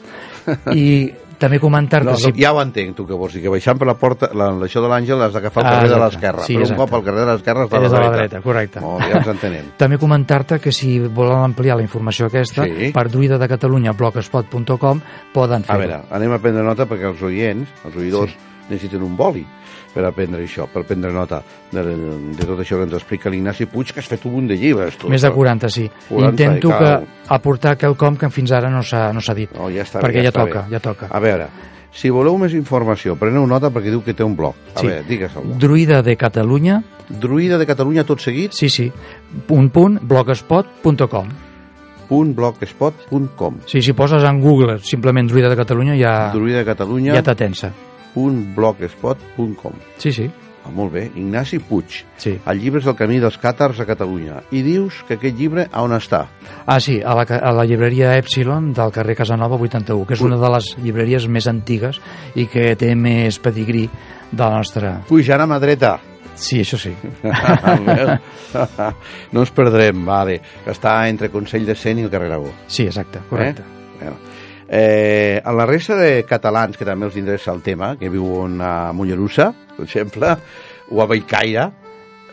I 0.76 1.13
també 1.39 1.60
comentar-te... 1.60 2.06
No, 2.10 2.15
si... 2.17 2.30
no, 2.32 2.38
ja 2.39 2.52
ho 2.54 2.62
entenc, 2.62 2.96
tu 2.98 3.06
que 3.08 3.13
vols 3.17 3.34
dir, 3.34 3.41
que 3.43 3.50
baixant 3.54 3.78
per 3.80 3.88
la 3.88 3.96
porta, 4.00 4.30
la, 4.34 4.52
això 4.67 4.82
de 4.84 4.89
l'Àngel 4.91 5.22
has 5.26 5.34
d'agafar 5.34 5.63
el 5.63 5.67
Ah, 5.67 5.74
carrer 5.78 5.89
de 5.93 6.00
l'esquerra, 6.04 6.43
Sí, 6.48 6.56
però 6.58 6.69
un 6.69 6.76
cop 6.84 6.93
al 7.00 7.04
carrer 7.04 7.19
de 7.26 7.28
l'esquerra 7.32 7.65
està 7.65 7.78
a 7.78 7.82
la 7.82 7.88
a 7.88 7.91
la 7.91 8.00
dreta. 8.00 8.17
dreta, 8.17 8.41
correcte. 8.41 8.80
Molt 8.84 9.02
bé, 9.04 9.10
ja 9.12 9.17
ens 9.22 9.28
entenem. 9.34 9.65
També 9.84 9.98
comentar-te 9.98 10.60
que 10.60 10.72
si 10.72 11.00
volen 11.00 11.43
ampliar 11.50 11.78
la 11.78 11.84
informació 11.84 12.28
aquesta, 12.28 12.65
Sí. 12.65 12.91
per 12.93 13.08
druida 13.10 13.38
de 13.38 13.48
Catalunya 13.48 13.93
blogspot.com 13.93 15.02
poden 15.34 15.62
A 15.63 15.65
fer-ho. 15.65 15.80
veure, 15.80 16.02
anem 16.12 16.32
a 16.34 16.39
prendre 16.39 16.63
nota 16.63 16.86
perquè 16.89 17.10
els 17.12 17.22
oients, 17.22 17.69
els 17.86 17.96
oïdors, 17.96 18.32
sí. 18.32 18.38
necessiten 18.69 19.02
un 19.04 19.15
boli 19.17 19.46
per 19.93 20.03
aprendre 20.06 20.43
això, 20.43 20.65
per 20.71 20.84
prendre 20.89 21.12
nota 21.13 21.41
de, 21.71 21.84
de 21.84 22.45
tot 22.45 22.60
això 22.60 22.79
que 22.79 22.88
ens 22.88 22.93
explica 22.97 23.29
l'Ignasi 23.29 23.67
Puig, 23.69 23.91
que 23.93 23.99
has 24.01 24.08
fet 24.10 24.25
un 24.25 24.34
munt 24.39 24.47
de 24.49 24.58
llibres. 24.58 24.97
Tu, 24.97 25.10
Més 25.10 25.21
de 25.21 25.32
40, 25.32 25.69
sí. 25.69 25.86
40, 26.10 26.29
Intento 26.34 26.69
que 26.73 26.89
cau. 26.89 27.06
aportar 27.38 27.75
quelcom 27.77 28.17
que 28.17 28.29
fins 28.34 28.51
ara 28.51 28.69
no 28.73 28.82
s'ha 28.84 29.12
no 29.13 29.21
dit. 29.36 29.53
No, 29.58 29.69
ja 29.69 29.84
està 29.86 30.01
perquè 30.01 30.23
ja, 30.23 30.29
està 30.34 30.41
toca, 30.45 30.65
bé. 30.65 30.75
ja 30.75 30.79
toca. 30.84 31.08
A 31.12 31.19
veure, 31.23 31.47
si 31.93 32.10
voleu 32.10 32.38
més 32.41 32.53
informació, 32.58 33.15
preneu 33.15 33.45
nota 33.47 33.69
perquè 33.69 33.91
diu 33.93 34.01
que 34.03 34.13
té 34.17 34.23
un 34.25 34.36
blog. 34.36 34.56
A 34.75 34.79
Sí. 34.79 34.88
veure, 34.88 35.03
digues 35.08 35.36
el 35.36 35.43
blog. 35.43 35.58
Druida 35.60 36.01
de 36.01 36.17
Catalunya, 36.17 36.82
Druida 37.10 37.58
de 37.60 37.65
Catalunya 37.65 38.03
tot 38.03 38.19
seguit, 38.19 38.53
sí, 38.53 38.69
sí, 38.69 38.91
punt, 39.47 39.69
punt, 39.71 39.99
blogspot.com. 40.01 41.27
.blogspot.com 42.13 43.56
Sí, 43.65 43.82
si 43.82 43.93
poses 43.93 44.23
en 44.23 44.39
Google 44.41 44.77
simplement 44.79 45.27
Druida 45.29 45.49
de 45.49 45.56
Catalunya 45.56 45.95
ja, 45.97 46.32
Druida 46.34 46.60
de 46.60 46.65
Catalunya 46.65 47.13
ja 47.15 47.23
t'atensa. 47.23 47.71
.blogspot.com 48.15 49.73
Sí, 49.97 50.12
sí, 50.12 50.30
ah, 50.65 50.69
Molt 50.71 50.93
bé, 50.93 51.12
Ignasi 51.15 51.60
Puig. 51.60 52.04
sí. 52.17 52.38
El 52.45 52.60
llibre 52.62 52.80
és 52.82 52.88
El 52.88 52.95
camí 52.95 53.19
dels 53.19 53.38
càtars 53.39 53.80
a 53.80 53.86
Catalunya. 53.86 54.41
I 54.52 54.62
dius 54.63 55.04
que 55.08 55.15
aquest 55.17 55.38
llibre 55.38 55.67
on 55.73 55.91
està? 55.95 56.26
Ah, 56.65 56.80
sí, 56.80 57.02
a 57.02 57.13
la, 57.15 57.23
a 57.28 57.52
la 57.52 57.65
llibreria 57.65 58.17
Epsilon 58.17 58.71
del 58.73 58.91
carrer 58.91 59.15
Casanova 59.19 59.58
81, 59.60 60.06
que 60.08 60.13
és 60.15 60.21
una 60.23 60.38
de 60.39 60.49
les 60.56 60.71
llibreries 60.84 61.28
més 61.28 61.47
antigues 61.52 61.99
i 62.36 62.47
que 62.47 62.76
té 62.80 62.95
més 62.95 63.39
pedigrí 63.39 63.89
de 64.32 64.43
la 64.43 64.58
nostra... 64.58 65.02
Pujant 65.10 65.41
a 65.43 65.47
mà 65.47 65.60
dreta. 65.60 65.97
Sí, 66.36 66.62
això 66.63 66.80
sí. 66.82 66.89
no 69.32 69.39
ens 69.43 69.52
perdrem, 69.54 69.99
vale. 70.06 70.39
Que 70.63 70.71
està 70.73 70.95
entre 71.10 71.30
Consell 71.30 71.65
de 71.67 71.76
Cent 71.78 71.99
i 72.02 72.06
el 72.08 72.12
carrer 72.13 72.32
Aragó. 72.32 72.49
Sí, 72.67 72.88
exacte, 72.88 73.19
correcte. 73.30 73.62
Eh? 73.62 73.99
Bueno. 73.99 74.15
Eh, 74.75 75.39
a 75.43 75.51
la 75.53 75.67
resta 75.69 75.93
de 75.99 76.23
catalans 76.25 76.77
que 76.79 76.86
també 76.88 77.05
els 77.05 77.17
interessa 77.19 77.51
el 77.53 77.62
tema, 77.62 77.91
que 77.99 78.09
viuen 78.09 78.55
a 78.65 78.91
Mollerussa, 78.91 79.51
per 79.77 79.86
exemple, 79.86 80.31
o 80.89 81.01
a 81.03 81.05
Bellcaire, 81.05 81.67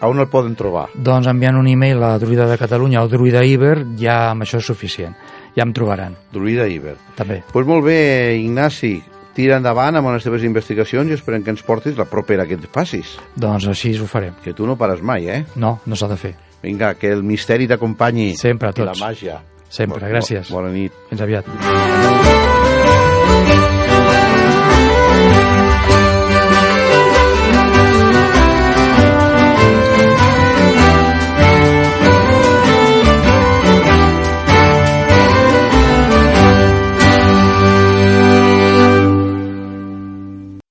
a 0.00 0.08
on 0.08 0.22
el 0.22 0.28
poden 0.32 0.54
trobar? 0.56 0.86
Doncs 0.96 1.28
enviant 1.28 1.58
un 1.60 1.68
e-mail 1.68 2.00
a 2.02 2.14
Druida 2.18 2.46
de 2.48 2.56
Catalunya 2.56 3.02
o 3.04 3.08
Druida 3.12 3.42
Iber, 3.44 3.82
ja 4.00 4.30
amb 4.30 4.46
això 4.46 4.56
és 4.62 4.64
suficient. 4.70 5.12
Ja 5.52 5.66
em 5.66 5.74
trobaran, 5.76 6.16
Druida 6.32 6.64
Iber. 6.70 6.96
també. 7.14 7.42
Doncs 7.42 7.52
pues 7.52 7.66
molt 7.68 7.84
bé, 7.84 8.38
Ignasi, 8.40 8.94
tira 9.36 9.58
endavant 9.60 9.96
amb 10.00 10.08
les 10.14 10.24
teves 10.24 10.42
investigacions 10.48 11.10
i 11.10 11.18
esperem 11.18 11.44
que 11.44 11.50
ens 11.52 11.62
portis 11.62 11.98
la 11.98 12.08
propera 12.08 12.46
que 12.46 12.54
et 12.56 12.64
facis. 12.72 13.18
Doncs 13.36 13.68
així 13.68 13.92
ho 14.00 14.06
farem. 14.06 14.32
Que 14.42 14.54
tu 14.54 14.64
no 14.66 14.78
pares 14.80 15.02
mai, 15.02 15.28
eh? 15.28 15.44
No, 15.56 15.80
no 15.84 15.94
s'ha 15.96 16.08
de 16.08 16.16
fer. 16.16 16.34
Vinga, 16.62 16.94
que 16.94 17.12
el 17.12 17.22
misteri 17.22 17.68
t'acompanyi. 17.68 18.32
Sempre, 18.36 18.68
a 18.68 18.72
I 18.74 18.80
la 18.80 18.92
tots. 18.94 19.00
màgia. 19.04 19.40
Sempre, 19.70 20.08
gràcies. 20.08 20.50
Bona 20.50 20.68
nit. 20.72 20.92
Fins 21.10 21.20
aviat. 21.22 22.29
Thank 23.46 23.64
you. 23.64 23.69